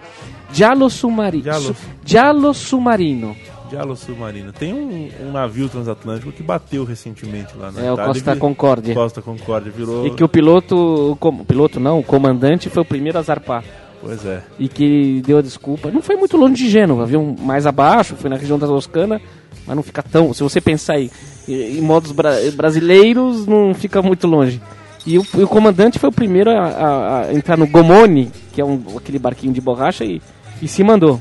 [0.53, 1.43] Giallo submarino.
[1.45, 1.65] Giallo.
[1.65, 3.37] Su- Giallo submarino.
[3.71, 4.53] Diálogo Submarino.
[4.53, 8.13] Tem um, um navio transatlântico que bateu recentemente lá na É o Itália.
[8.15, 8.95] Costa e vi- Concórdia.
[8.95, 10.07] Costa Concórdia virou...
[10.07, 13.23] E que o piloto, o com- o piloto não, o comandante foi o primeiro a
[13.23, 13.65] zarpar.
[14.03, 14.43] Pois é.
[14.59, 15.91] E que deu a desculpa.
[15.91, 17.37] Não foi muito longe de Gênova, viu?
[17.39, 19.21] Mais abaixo, foi na região da Toscana,
[19.67, 20.33] mas não fica tão.
[20.35, 21.11] Se você pensar em,
[21.47, 24.61] em modos bra- brasileiros, não fica muito longe.
[25.07, 28.65] E o, o comandante foi o primeiro a, a- a entrar no Gomone, que é
[28.65, 30.21] um, aquele barquinho de borracha, e,
[30.63, 31.21] e se mandou.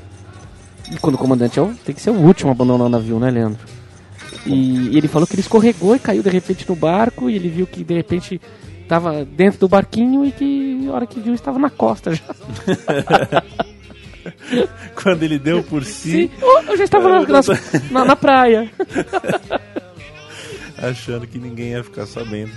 [0.92, 3.20] E quando o comandante é o, tem que ser o último a abandonar o navio,
[3.20, 3.60] né, Leandro?
[4.46, 7.50] E, e ele falou que ele escorregou e caiu de repente no barco, e ele
[7.50, 8.42] viu que de repente
[8.82, 12.24] estava dentro do barquinho e que a hora que viu estava na costa já.
[15.02, 17.48] Quando ele deu por si, Sim, oh, eu já estava na, nas-
[17.92, 18.70] na, na praia.
[20.78, 22.52] achando que ninguém ia ficar sabendo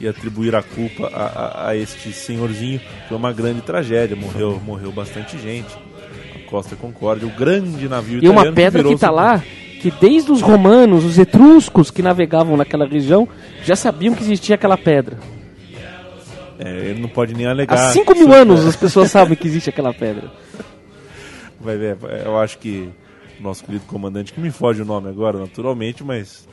[0.00, 2.80] e atribuir a culpa a, a, a este senhorzinho.
[3.08, 5.74] Foi uma grande tragédia, morreu, morreu bastante gente.
[6.52, 9.38] Costa Concórdia, o grande navio E uma italiano pedra que tá sub- lá,
[9.80, 13.26] que desde os romanos, os etruscos que navegavam naquela região,
[13.64, 15.16] já sabiam que existia aquela pedra.
[16.58, 17.74] É, ele não pode nem alegar.
[17.74, 20.30] Há 5 mil Isso- anos as pessoas sabem que existe aquela pedra.
[21.58, 22.90] Vai ver, eu acho que
[23.40, 26.46] o nosso querido comandante, que me foge o nome agora, naturalmente, mas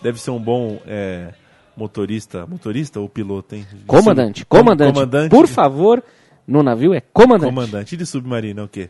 [0.00, 1.34] deve ser um bom é,
[1.76, 2.46] motorista.
[2.46, 3.66] Motorista ou piloto, hein?
[3.88, 6.00] Comandante, comandante, comandante por favor,
[6.46, 7.50] no navio é comandante.
[7.50, 8.88] Comandante de submarino é o quê?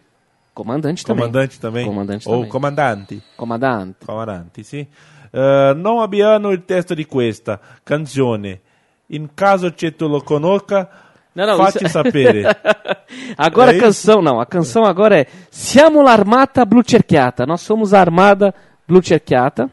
[0.55, 1.23] Comandante também.
[1.25, 1.87] Comandante também?
[1.87, 2.51] Comandante Ou também.
[2.51, 3.23] comandante.
[3.37, 4.05] Comandante.
[4.05, 4.87] Comandante, sì.
[5.35, 8.61] Eh, non abbiamo il testo di questa canzone.
[9.07, 10.89] In caso ce tu lo conosca,
[11.35, 12.45] Não, não, facci isso- sapere.
[13.39, 17.47] Agora É a canção, não, a canção agora é Siamo l'armata blu cerchiata.
[17.47, 18.55] Nós somos a armada
[18.87, 19.71] blu cerchiata.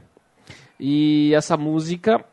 [0.80, 2.24] E essa música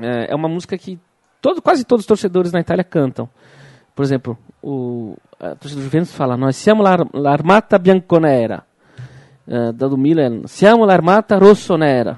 [0.00, 0.98] é, é uma música que
[1.40, 3.28] todo, quase todos os torcedores na Itália cantam.
[3.98, 8.62] Por exemplo, o a torcida do Juventus fala Nós siamo l'ar- l'armata bianconera.
[9.44, 12.16] É, da do Milan, Siamo l'armata rossonera.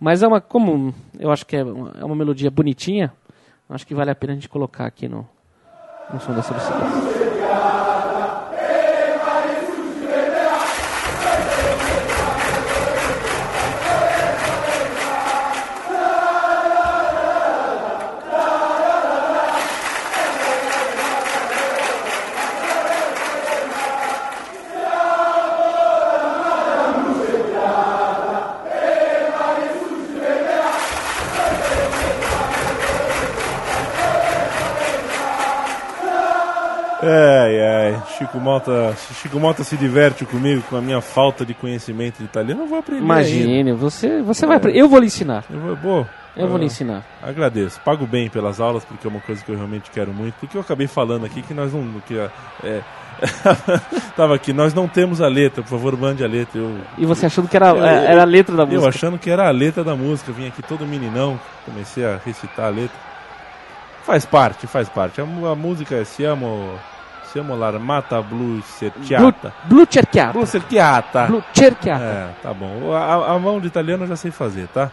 [0.00, 3.12] Mas é uma, como eu acho que é uma, é uma melodia bonitinha,
[3.68, 5.28] acho que vale a pena a gente colocar aqui no,
[6.10, 7.13] no som dessa bicicleta.
[38.34, 42.62] Chico Malta, Chico Malta se diverte comigo com a minha falta de conhecimento de italiano.
[42.62, 43.14] Eu vou aprender ainda.
[43.14, 44.78] Imagine, você, você vai aprender.
[44.80, 45.44] Eu vou lhe ensinar.
[45.48, 46.06] Eu vou, vou.
[46.36, 47.04] Eu vou Ah, lhe ensinar.
[47.22, 47.80] Agradeço.
[47.82, 50.34] Pago bem pelas aulas, porque é uma coisa que eu realmente quero muito.
[50.40, 52.00] Porque eu acabei falando aqui que nós não.
[52.00, 52.18] Que,
[52.64, 52.80] é,
[54.16, 56.60] tava aqui, nós não temos a letra, por favor, mande a letra.
[56.60, 58.88] Eu, E você achando que era, Eu- é, era a letra da eu música.
[58.88, 60.32] achando que era a letra da música.
[60.32, 62.96] Vim aqui todo meninão, comecei a recitar a letra.
[64.04, 65.20] Faz parte, faz parte.
[65.20, 66.68] A, a música é Siamo,
[67.34, 69.52] siamo l'armata blu Blu, cerchiata.
[69.64, 70.32] Blu cerchiata.
[70.32, 71.26] Blu cerchiata.
[71.26, 72.04] Blu cerchiata.
[72.04, 72.92] É, tá bom.
[72.94, 74.88] A, a mão de italiano eu já sei fazer, tá?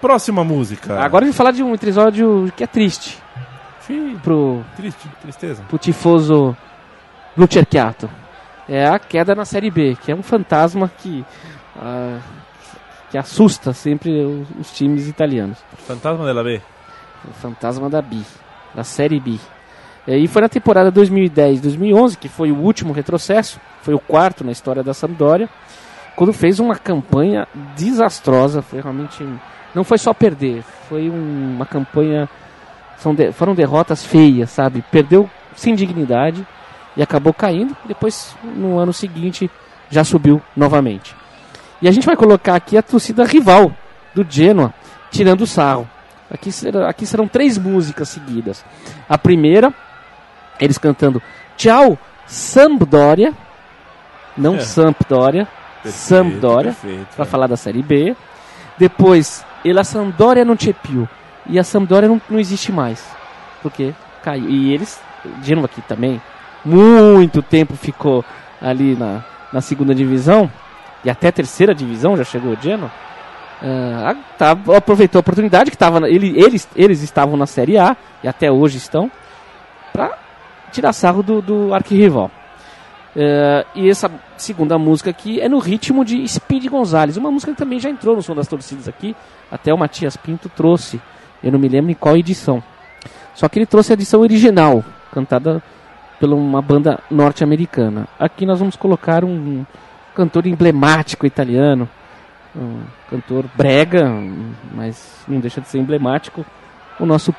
[0.00, 0.98] Próxima música.
[0.98, 3.22] Agora a gente falar de um episódio que é triste
[4.22, 5.62] pro, triste, tristeza.
[5.68, 6.56] pro tifoso
[7.36, 8.08] Blu cerchiato.
[8.66, 11.22] É a queda na Série B, que é um fantasma que,
[11.76, 12.20] ah,
[13.10, 15.58] que assusta sempre os, os times italianos.
[15.86, 16.62] Fantasma della B.
[17.28, 18.22] O fantasma da B,
[18.74, 19.38] da Série B.
[20.06, 24.82] E foi na temporada 2010-2011, que foi o último retrocesso, foi o quarto na história
[24.82, 25.48] da Sampdoria,
[26.14, 29.26] quando fez uma campanha desastrosa, foi realmente
[29.74, 32.28] não foi só perder, foi um- uma campanha
[32.98, 34.84] são de- foram derrotas feias, sabe?
[34.90, 36.46] Perdeu sem dignidade
[36.96, 37.76] e acabou caindo.
[37.84, 39.50] Depois no ano seguinte
[39.90, 41.14] já subiu novamente.
[41.82, 43.72] E a gente vai colocar aqui a torcida rival
[44.14, 44.72] do Genoa,
[45.10, 45.88] tirando o sarro.
[46.30, 48.64] Aqui, será- aqui serão três músicas seguidas.
[49.08, 49.74] A primeira,
[50.58, 51.22] eles cantando
[51.56, 53.32] Tchau, Sampdoria.
[54.36, 54.60] Não É.
[54.60, 55.46] Sampdoria,
[55.84, 57.28] Sampdoria, perfeito, para é.
[57.28, 58.16] falar da Série B.
[58.76, 61.06] Depois, E la Sampdoria non c'è più.
[61.46, 63.02] E a Sampdoria não, não existe mais.
[63.62, 64.48] Porque caiu.
[64.48, 65.00] E eles,
[65.42, 66.20] de novo aqui também,
[66.62, 68.22] muito tempo ficou
[68.60, 70.50] ali na, na segunda divisão.
[71.02, 72.90] E até a terceira divisão já chegou o Genoa.
[73.62, 78.28] Ah, tá, aproveitou a oportunidade que tava, ele, eles, eles estavam na Série A e
[78.28, 79.10] até hoje estão
[79.90, 80.18] para
[80.74, 82.30] tirar sarro do, do arquirrival.
[83.16, 87.58] Eh, e essa segunda música aqui é no ritmo de Speed Gonzalez, uma música que
[87.58, 89.14] também já entrou no som das torcidas aqui.
[89.50, 91.00] Até o Matias Pinto trouxe,
[91.42, 92.62] eu não me lembro em qual edição.
[93.34, 95.62] Só que ele trouxe a edição original, cantada
[96.18, 98.08] por uma banda norte-americana.
[98.18, 99.64] Aqui nós vamos colocar um
[100.14, 101.88] cantor emblemático italiano,
[102.54, 104.08] um cantor brega,
[104.72, 106.44] mas não deixa de ser emblemático,
[106.98, 107.34] o nosso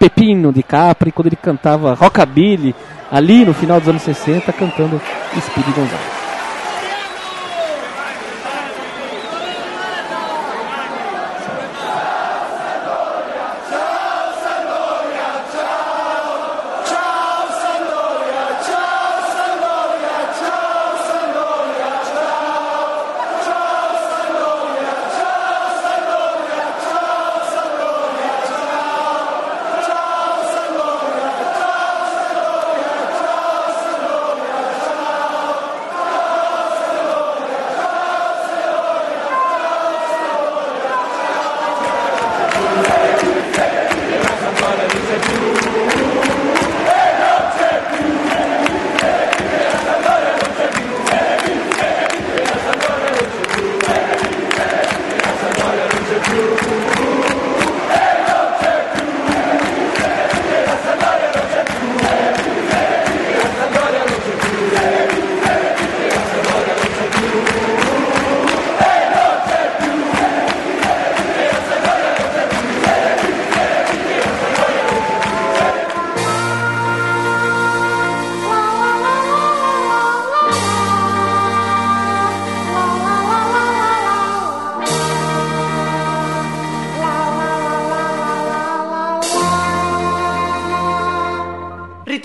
[0.00, 2.74] Pepino de Capri, quando ele cantava rockabilly,
[3.10, 4.98] ali no final dos anos 60, cantando
[5.38, 6.19] Speed Gonzalez.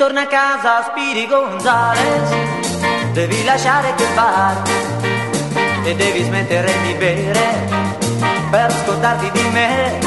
[0.05, 2.29] Ritorna a casa, Spiri Gonzales,
[3.13, 4.61] devi lasciare quel bar
[5.83, 7.67] e devi smettere di bere
[8.51, 9.97] per ascoltarti di me.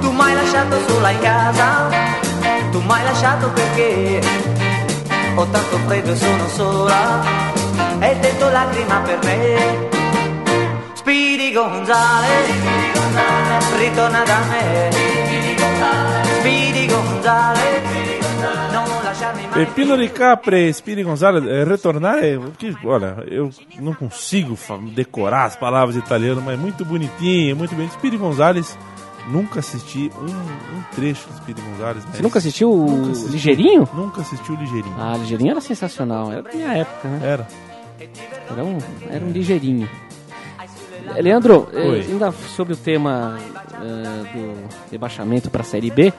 [0.00, 1.88] Tu m'hai lasciato sola in casa,
[2.70, 4.22] tu m'hai lasciato perché
[5.34, 7.20] ho tanto freddo e sono sola
[7.98, 9.88] e il tetto lacrima per me.
[10.94, 12.54] Spiri Gonzales,
[13.76, 16.27] ritorna da me.
[16.48, 16.88] Spiri
[19.52, 22.38] Pepino de Capri, Speedy Gonzalez, é, retornar é.
[22.56, 24.56] Que, olha, eu não consigo
[24.94, 27.88] decorar as palavras italianas, mas é muito bonitinho, muito bem.
[27.90, 28.78] Speedy Gonzalez,
[29.28, 30.24] nunca assisti um,
[30.78, 32.04] um trecho de Speedy Gonzalez.
[32.06, 33.30] mas- Você nunca assistiu o Nunca assisti.
[33.32, 33.88] Ligeirinho?
[33.94, 34.96] Nunca assisti o Ligeirinho.
[34.98, 37.20] Ah, Ligeirinho era sensacional, era da minha época, né?
[37.22, 37.46] Era.
[38.50, 38.78] Era um,
[39.10, 39.88] era um ligeirinho.
[41.16, 42.00] Eh, Leandro, eh, Oi.
[42.08, 43.38] ainda sobre o tema
[43.74, 46.12] eh, do rebaixamento para a Série B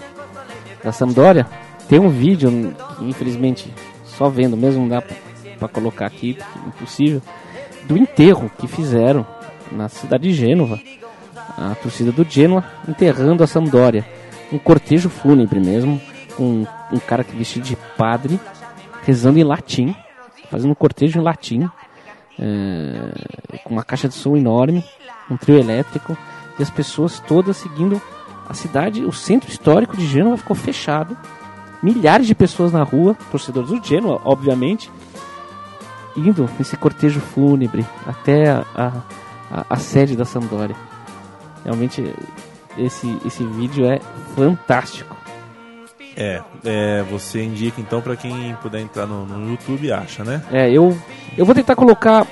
[0.84, 1.46] da Sampdoria,
[1.88, 3.74] tem um vídeo infelizmente
[4.06, 5.02] só vendo mesmo não dá
[5.58, 7.22] para colocar aqui, impossível,
[7.86, 9.26] do enterro que fizeram
[9.72, 10.80] na cidade de Gênova.
[11.58, 14.06] A torcida do Genoa enterrando a Sampdoria.
[14.52, 16.02] Um cortejo fúnebre mesmo,
[16.36, 18.40] com um cara que vestido de padre,
[19.04, 19.96] rezando em latim,
[20.50, 21.70] fazendo um cortejo em latim,
[22.38, 24.84] é, com uma caixa de som enorme,
[25.30, 26.18] um trio elétrico,
[26.58, 28.02] e as pessoas todas seguindo
[28.50, 31.16] a cidade, o centro histórico de Gênova ficou fechado.
[31.82, 34.92] Milhares de pessoas na rua, torcedores do Genoa, obviamente,
[36.18, 40.76] indo nesse cortejo fúnebre até a, a, a- sede da Sampdoria.
[41.64, 42.14] Realmente,
[42.78, 44.00] esse, esse vídeo é
[44.36, 45.16] fantástico.
[46.18, 50.44] É, é, você indica então pra quem puder entrar no, no YouTube acha, né?
[50.52, 50.98] É, eu,
[51.38, 52.28] eu vou tentar colocar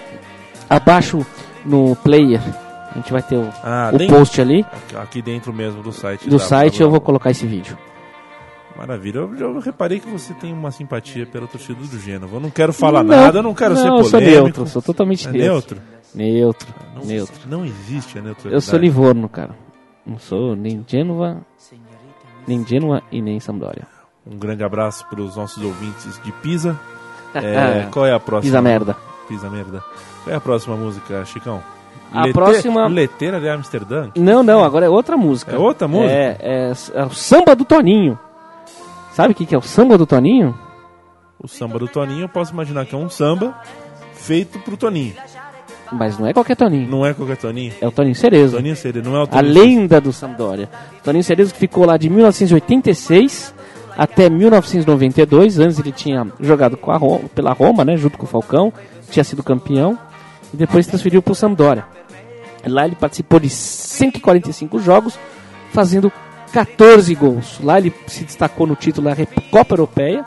[0.69, 1.25] abaixo
[1.65, 2.41] no player.
[2.91, 4.65] A gente vai ter o, Ah, o post ali.
[4.95, 6.29] Aqui- dentro mesmo do site.
[6.29, 7.77] Do site eu vou colocar esse vídeo.
[8.75, 9.19] Maravilha.
[9.19, 12.35] Eu, eu reparei que você tem uma simpatia pela torcida do Gênova.
[12.37, 14.43] Eu não quero falar Não, nada, eu não quero ser não, eu sou polêmico.
[14.43, 15.75] neutro, sou totalmente É neutro.
[15.75, 15.97] neutro?
[16.15, 17.35] Neutro, Não, neutro.
[17.47, 18.55] não existe a neutralidade.
[18.55, 19.55] Eu sou Livorno, cara.
[20.05, 21.41] Não sou nem Genova,
[22.47, 23.85] nem Genoa e nem Sampdoria.
[24.25, 26.79] Um grande abraço para os nossos ouvintes de Pisa.
[27.35, 28.49] É, qual é a próxima?
[28.49, 28.95] Pisa merda.
[29.27, 29.83] Pisa merda.
[30.23, 31.61] Qual é a próxima música, Chicão?
[32.13, 34.09] A próxima- Leteira de Amsterdã?
[34.15, 35.53] Não, não, agora é outra música.
[35.55, 36.11] É outra música?
[36.13, 38.17] É, é, é o samba do Toninho.
[39.13, 40.57] Sabe o que, que é o samba do Toninho?
[41.41, 43.55] O samba do Toninho, eu posso imaginar que é um samba
[44.13, 45.13] feito pro Toninho.
[45.91, 46.89] Mas não é qualquer Toninho.
[46.89, 47.73] Não é qualquer Toninho.
[47.79, 48.57] É o Toninho Cerezo.
[48.57, 49.53] Toninho seria, não é o A Toninho.
[49.53, 50.69] lenda do Sampdoria.
[51.03, 53.53] Toninho Cerezo que ficou lá de 1986
[53.97, 55.59] até 1992.
[55.59, 58.71] Antes ele tinha jogado a Roma, pela Roma, né, junto com o Falcão,
[59.09, 59.97] tinha sido campeão
[60.53, 61.85] e depois se transferiu para o Sampdoria.
[62.67, 65.17] Lá ele participou de 145 jogos,
[65.71, 66.11] fazendo
[66.51, 67.59] 14 gols.
[67.61, 69.15] Lá ele se destacou no título da
[69.51, 70.25] Copa Europeia,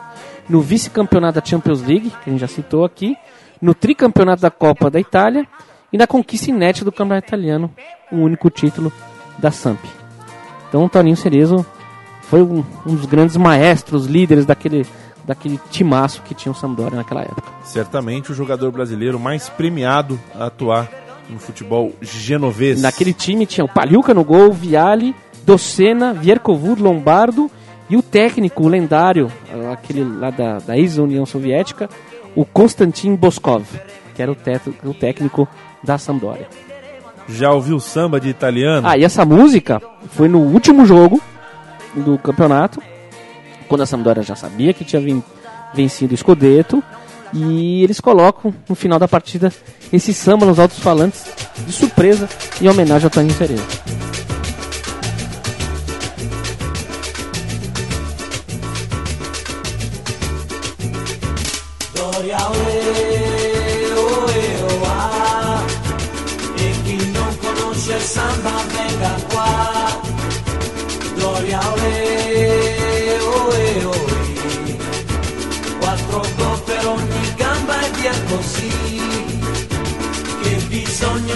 [0.49, 3.15] no vice-campeonato da Champions League, que a gente já citou aqui,
[3.61, 5.47] no tricampeonato da Copa da Itália
[5.91, 7.71] e na conquista inédita do campeonato italiano,
[8.11, 8.91] o único título
[9.37, 9.79] da Samp.
[10.67, 11.65] Então o Toninho Cerezo
[12.23, 14.85] foi um, um dos grandes maestros, líderes daquele,
[15.25, 17.51] daquele timaço que tinha o Sampdoria naquela época.
[17.63, 20.89] Certamente o jogador brasileiro mais premiado a atuar
[21.31, 22.81] no futebol genovês.
[22.81, 25.15] Naquele time tinha o Paliuca no gol, Viali,
[25.45, 27.49] Docena, Viercovud, Lombardo
[27.89, 29.31] e o técnico, o lendário,
[29.71, 31.89] aquele lá da, da ex-União Soviética,
[32.35, 33.65] o Konstantin Boskov,
[34.15, 35.47] que era o, teto- o técnico
[35.83, 36.47] da Sampdoria.
[37.27, 38.87] Já ouviu samba de italiano?
[38.87, 41.21] Ah, e essa música foi no último jogo
[41.95, 42.81] do campeonato,
[43.67, 45.23] quando a Sampdoria já sabia que tinha ven-
[45.73, 46.83] vencido o Scudetto,
[47.33, 49.51] e eles colocam no final da partida
[49.91, 51.23] esse samba nos altos falantes
[51.65, 52.27] de surpresa
[52.61, 53.63] em homenagem ao Toninho Cerezo.
[68.01, 70.01] Samba venga qua.
[71.15, 72.00] Gloria ole,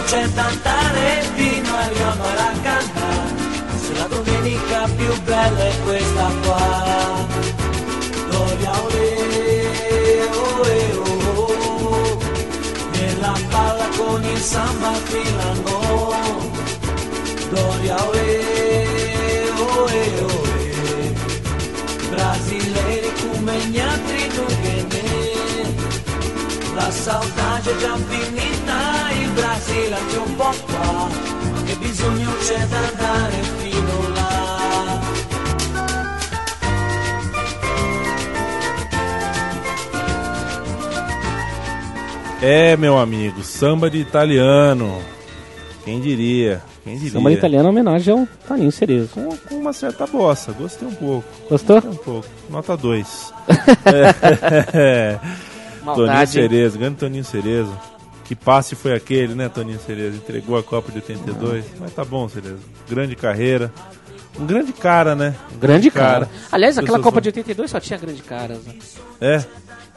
[0.06, 3.08] c'è d'andare fino a Maracana.
[3.76, 7.26] Se la domenica più bella è questa qua.
[8.30, 12.20] Gloria ole, ole, oh, oh.
[12.92, 16.14] Nella palla con il samba filango
[17.50, 21.14] Gloria ole, ole, ole
[22.10, 25.74] Brasileiri come gli altri non che me
[26.74, 28.95] La saudade è già finita,
[29.36, 31.10] Brasile anche un po' qua
[31.66, 34.36] Che bisogno c'è da andare fino là
[42.42, 45.02] É, meu amigo, samba de italiano.
[45.84, 46.62] Quem diria?
[46.84, 47.14] Quem diria?
[47.14, 49.10] Samba italiano é homenagem ao Toninho Cerezo.
[49.16, 51.28] Com, com uma certa bossa, gostei um pouco.
[51.50, 51.82] Gostou?
[51.82, 52.28] Gostei um pouco.
[52.48, 53.34] Nota 2.
[54.76, 55.20] é.
[55.84, 56.28] Toninho.
[56.28, 57.76] Cerezo, grande Toninho Cerezo.
[58.26, 60.18] Que passe foi aquele, né, Toninho Cerezo?
[60.18, 61.64] Entregou a Copa de 82.
[61.80, 62.58] Mas tá bom, Cerezo.
[62.90, 63.72] Grande carreira.
[64.40, 65.34] Um grande cara, né?
[65.60, 66.30] Grande cara.
[66.52, 68.58] Aliás, aquela Copa são- de 82 só tinha grande caras.
[68.66, 68.74] Né?
[69.22, 69.46] É.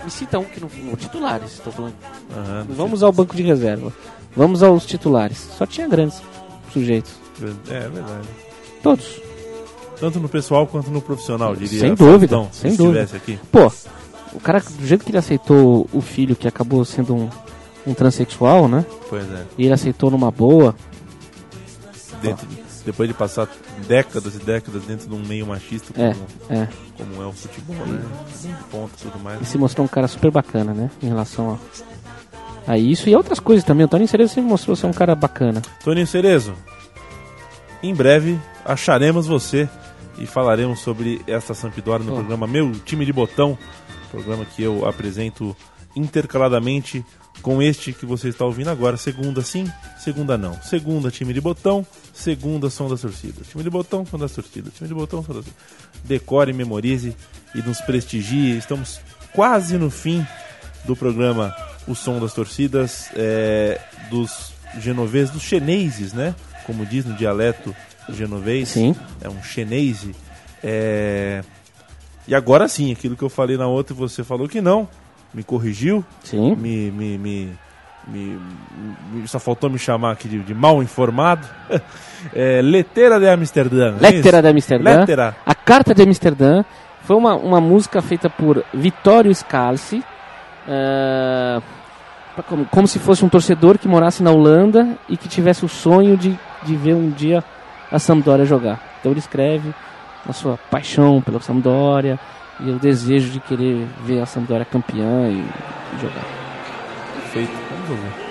[0.05, 1.95] Me cita um que não, titulares, estou falando.
[2.37, 2.67] Aham.
[2.71, 3.93] Vamos ao banco de reserva.
[4.37, 5.39] Vamos aos titulares.
[5.57, 6.23] Só tinha grandes
[6.73, 7.13] sujeitos.
[7.69, 8.29] É verdade.
[8.83, 9.21] Todos.
[9.99, 11.81] Tanto no pessoal quanto no profissional, diria.
[11.81, 13.01] Sem dúvida, Faustão, sem se dúvida.
[13.03, 13.41] estivesse aqui.
[13.51, 13.73] Pô,
[14.33, 17.29] o cara, do jeito que ele aceitou o filho, que acabou sendo um,
[17.89, 18.85] um transexual, né?
[19.09, 19.45] Pois é.
[19.57, 20.75] E ele aceitou numa boa.
[22.23, 22.47] Dentro-
[22.85, 23.47] depois de passar
[23.87, 26.07] décadas e décadas dentro de um meio machista como
[26.51, 26.69] É, é.
[26.97, 28.03] como é o futebol, né?
[28.71, 29.41] Ponto e tudo mais.
[29.43, 30.91] E se mostrou um cara super bacana, né?
[31.03, 31.59] Em relação
[32.67, 33.85] a, a isso e outras coisas também.
[33.85, 35.61] O Tony Cerezo sempre mostrou ser um cara bacana.
[35.85, 36.55] Toninho Cerezo,
[37.83, 39.69] em breve acharemos você
[40.19, 42.17] e falaremos sobre esta Sampdoria no Oh.
[42.17, 43.57] programa Meu Time de Botão,
[44.11, 45.55] programa que eu apresento
[45.95, 47.05] intercaladamente
[47.43, 48.97] com este que você está ouvindo agora.
[48.97, 50.61] Segunda sim, segunda não.
[50.63, 51.87] Segunda, time de botão.
[52.13, 53.47] Segunda, som das torcidas.
[53.49, 54.73] Time de botão, som das torcidas.
[54.75, 55.69] Time de botão, som das torcidas.
[56.05, 57.17] Decore, memorize
[57.55, 58.57] e nos prestigie.
[58.57, 59.01] Estamos
[59.33, 60.27] quase no fim
[60.85, 61.55] do programa
[61.87, 63.81] O Som das Torcidas, é,
[64.11, 66.35] dos genoveses, dos chineses, né?
[66.67, 67.75] Como diz no dialeto
[68.11, 68.69] genovês.
[68.69, 68.95] Sim.
[69.21, 70.15] É um chinese.
[70.63, 71.43] É...
[72.27, 74.89] E agora sim, aquilo que eu falei na outra e você falou que não,
[75.33, 76.55] me corrigiu, Sim.
[76.57, 77.59] me, me, me,
[78.07, 81.47] me- só faltou me chamar aqui de, de mal informado.
[82.35, 83.89] é, Leteira de Amsterdã.
[83.99, 84.43] é Lettera isso?
[84.43, 84.99] de Amsterdã.
[85.01, 85.37] Lettera.
[85.45, 86.65] A Carta de Amsterdã
[87.03, 90.03] foi uma, uma música feita por Vittorio Scalzi,
[92.35, 95.69] pra como, como se fosse um torcedor que morasse na Holanda e que tivesse o
[95.69, 97.43] sonho de, de ver um dia
[97.91, 98.81] a Sampdoria jogar.
[99.01, 99.75] Então ele escreve
[100.29, 102.19] a sua paixão pela Sampdoria
[102.61, 105.45] e o desejo de querer ver a Sampdoria campeã e,
[106.01, 106.25] jogar.
[107.15, 107.53] Perfeito.
[107.71, 108.28] Vamos ouvir.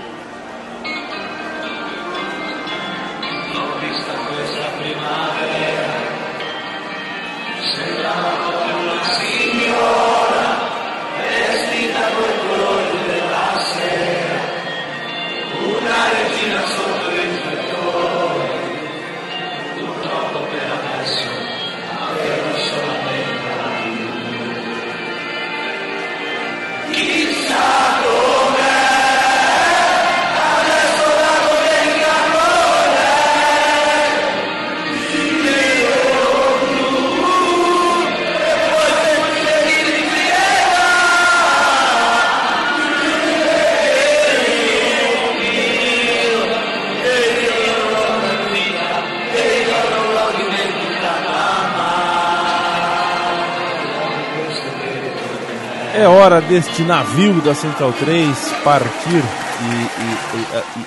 [55.99, 60.85] É hora deste navio da Central 3 partir e, e- e- e-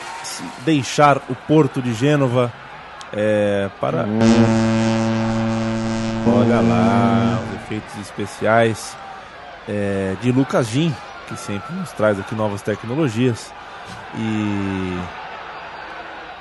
[0.64, 2.52] deixar o porto de Gênova
[3.12, 4.06] é, para.
[6.26, 8.96] Olha lá, os efeitos especiais
[9.68, 10.94] é, de Lucas Jim,
[11.26, 13.52] que sempre nos traz aqui novas tecnologias.
[14.16, 14.98] E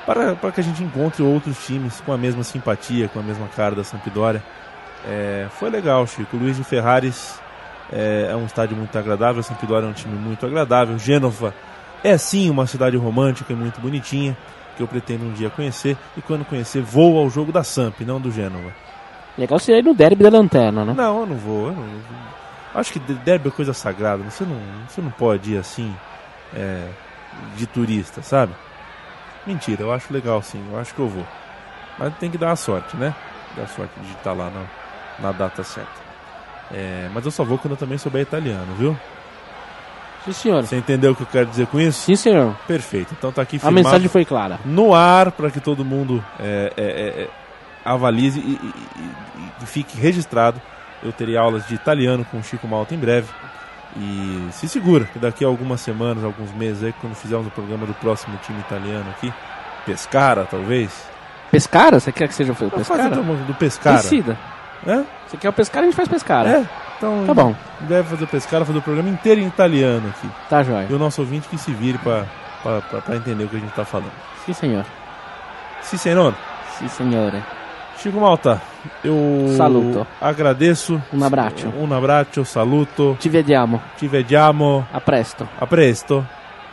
[0.06, 3.48] para, para que a gente encontre outros times com a mesma simpatia, com a mesma
[3.56, 4.44] cara da Sampdoria.
[5.08, 6.38] É, foi legal, Chico.
[6.38, 7.40] Luiz de Ferraris
[7.92, 10.98] é, é um estádio muito agradável, a Sampdoria é um time muito agradável.
[10.98, 11.54] Gênova
[12.04, 14.38] é sim uma cidade romântica e muito bonitinha,
[14.78, 15.98] que eu pretendo um dia conhecer.
[16.16, 18.72] E quando conhecer, vou ao jogo da Samp, não do Gênova.
[19.38, 20.94] Legal seria ir no derby da lanterna, né?
[20.96, 21.68] Não, eu não vou.
[21.68, 22.30] eu não-
[22.76, 24.24] acho que derby é coisa sagrada.
[24.24, 25.94] Você não, você não pode ir assim
[26.56, 26.88] é,
[27.56, 28.54] de turista, sabe?
[29.48, 30.64] Mentira, eu acho legal sim.
[30.72, 31.26] Eu acho que eu vou.
[31.98, 33.14] Mas tem que dar a sorte, né?
[33.56, 34.64] Dar a sorte de estar lá na,
[35.28, 36.09] na data certa.
[36.72, 38.98] É, mas eu só vou quando eu também souber italiano, viu?
[40.26, 40.64] Sim, senhor.
[40.66, 42.02] Você entendeu o que eu quero dizer com isso?
[42.02, 42.54] Sim, senhor.
[42.68, 43.14] Perfeito.
[43.18, 44.60] Então tá aqui A mensagem foi clara.
[44.66, 47.30] no ar para que todo mundo é, é, é, é,
[47.86, 50.62] avalize e, e- e- e fique registrado.
[51.02, 53.28] Eu terei aulas de italiano com o Chico Malta em breve.
[53.98, 57.86] E se segura que daqui a algumas semanas, alguns meses aí, quando fizermos o programa
[57.88, 59.34] do próximo time italiano aqui,
[59.86, 60.92] Pescara talvez.
[61.50, 62.00] Pescara?
[62.00, 63.10] Você quer que seja o Vamos Pescara?
[63.16, 63.98] do, do Pescara.
[63.98, 64.38] Decida.
[64.86, 65.02] É?
[65.30, 66.50] Você quer o Pescara, a gente faz Pescara.
[66.50, 66.66] É?
[66.98, 67.56] Então Tá bom.
[67.82, 70.28] deve fazer o Pescara, fazer o programa inteiro em italiano aqui.
[70.50, 70.88] Tá, joia.
[70.90, 72.26] E o nosso ouvinte que se vire para
[73.16, 74.12] entender o que a gente tá falando.
[74.46, 74.86] Sim, senhor.
[75.82, 76.34] Sim, senhor.
[76.80, 77.44] Sim, senhora.
[77.98, 78.62] Chico Malta,
[79.04, 80.08] eu Saluto.
[80.22, 81.02] agradeço.
[81.12, 81.70] Un abbraccio.
[81.78, 83.18] Un abbraccio, saluto.
[83.20, 83.82] Ci vediamo.
[83.98, 84.88] Ci vediamo.
[84.94, 85.48] A presto.
[85.60, 86.26] A presto.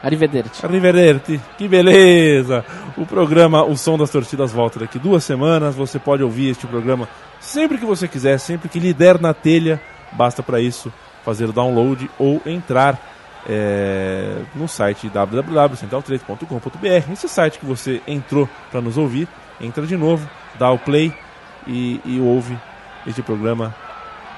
[0.06, 0.64] Arrivederci.
[0.64, 1.40] Arrivederci.
[1.58, 2.64] Que beleza!
[2.96, 5.74] O programa O Som das Torcidas volta daqui duas semanas.
[5.74, 7.08] Você pode ouvir este programa
[7.40, 9.80] sempre que você quiser, sempre que lhe der na telha.
[10.12, 10.92] Basta para isso
[11.24, 12.96] fazer o download ou entrar
[13.48, 17.12] é, no site www.central3.com.br.
[17.12, 19.26] Esse site que você entrou para nos ouvir,
[19.60, 21.12] entra de novo, dá o play
[21.66, 22.56] e, e ouve
[23.04, 23.74] este programa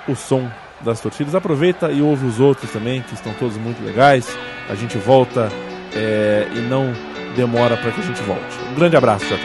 [0.08, 0.50] O Som
[0.80, 1.34] das Torcidas.
[1.34, 4.36] Aproveita e ouve os outros também, que estão todos muito legais.
[4.68, 5.48] A gente volta
[5.94, 6.92] é, e não
[7.36, 8.58] demora para que a gente volte.
[8.70, 9.38] Um grande abraço, tchau,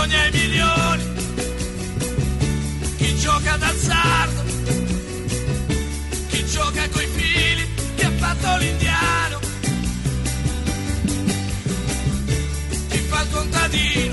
[0.00, 1.04] bisogna i milioni,
[2.96, 4.42] chi gioca d'azzardo,
[6.28, 9.38] chi gioca coi fili, chi ha fatto l'indiano,
[12.88, 14.09] chi fa il contadino.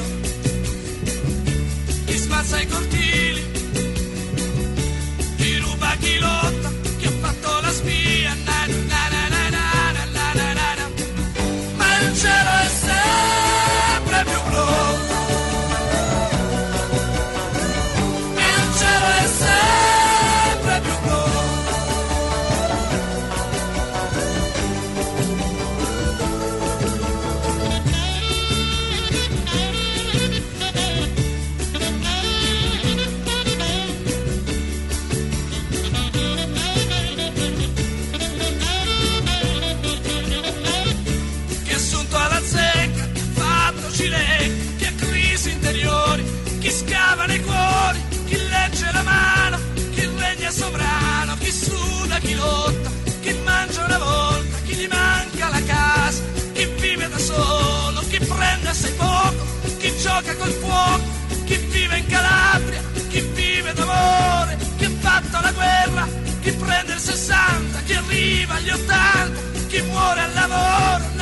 [66.47, 71.16] Chi prende il 60, chi arriva agli 80, chi muore al lavoro,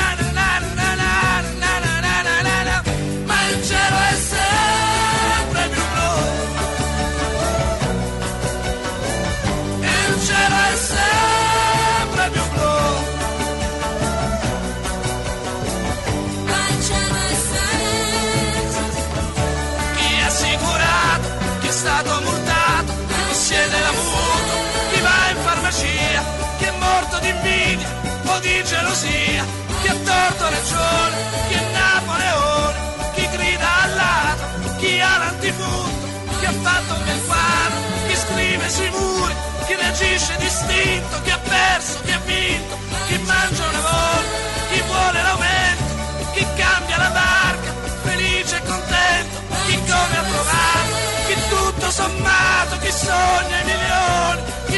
[28.39, 29.45] di gelosia,
[29.81, 31.15] chi ha torto ragione,
[31.47, 32.77] chi è Napoleone,
[33.13, 36.07] chi grida al lato, chi ha l'antifunto,
[36.39, 37.75] chi ha fatto bel faro,
[38.07, 39.33] chi scrive sui muri,
[39.65, 42.77] chi reagisce distinto, chi ha perso, chi ha vinto,
[43.07, 44.54] chi mangia una volta,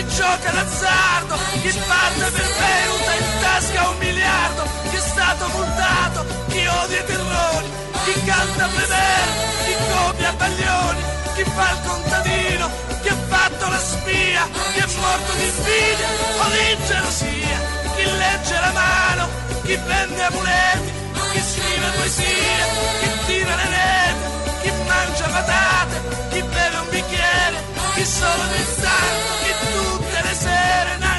[0.07, 6.65] gioca d'azzardo, chi parte per venuta in tasca un miliardo, chi è stato multato, chi
[6.65, 7.69] odia i terrori,
[8.03, 9.31] chi canta vedere,
[9.65, 11.01] chi copia baglioni,
[11.35, 12.69] chi fa il contadino,
[13.01, 16.07] chi ha fatto la spia, chi è morto di invidia
[16.41, 17.59] o di gelosia,
[17.95, 19.27] chi legge la mano,
[19.63, 20.91] chi vende amuleti,
[21.31, 22.59] chi scrive poesie,
[22.99, 28.43] chi tira le reti, chi mangia patate, chi beve un bicchiere, chi solo
[28.79, 29.96] santo, chi tutte
[30.37, 31.16] said, and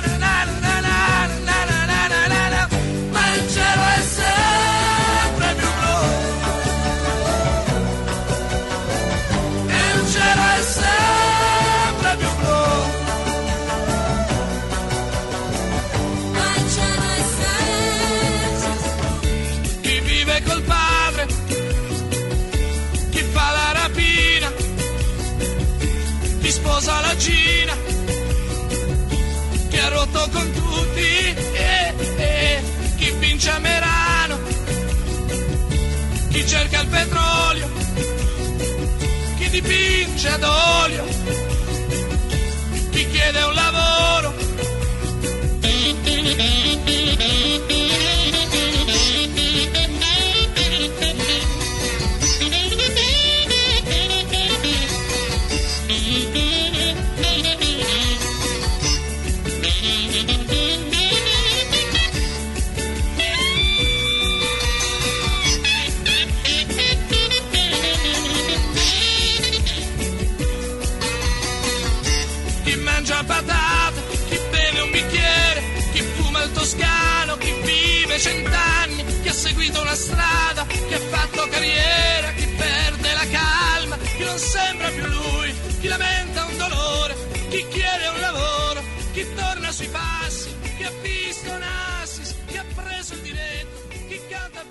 [36.39, 37.69] chi cerca il petrolio,
[39.39, 41.05] chi dipinge ad olio,
[42.91, 43.98] chi chiede un lavoro.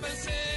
[0.08, 0.47] pensé.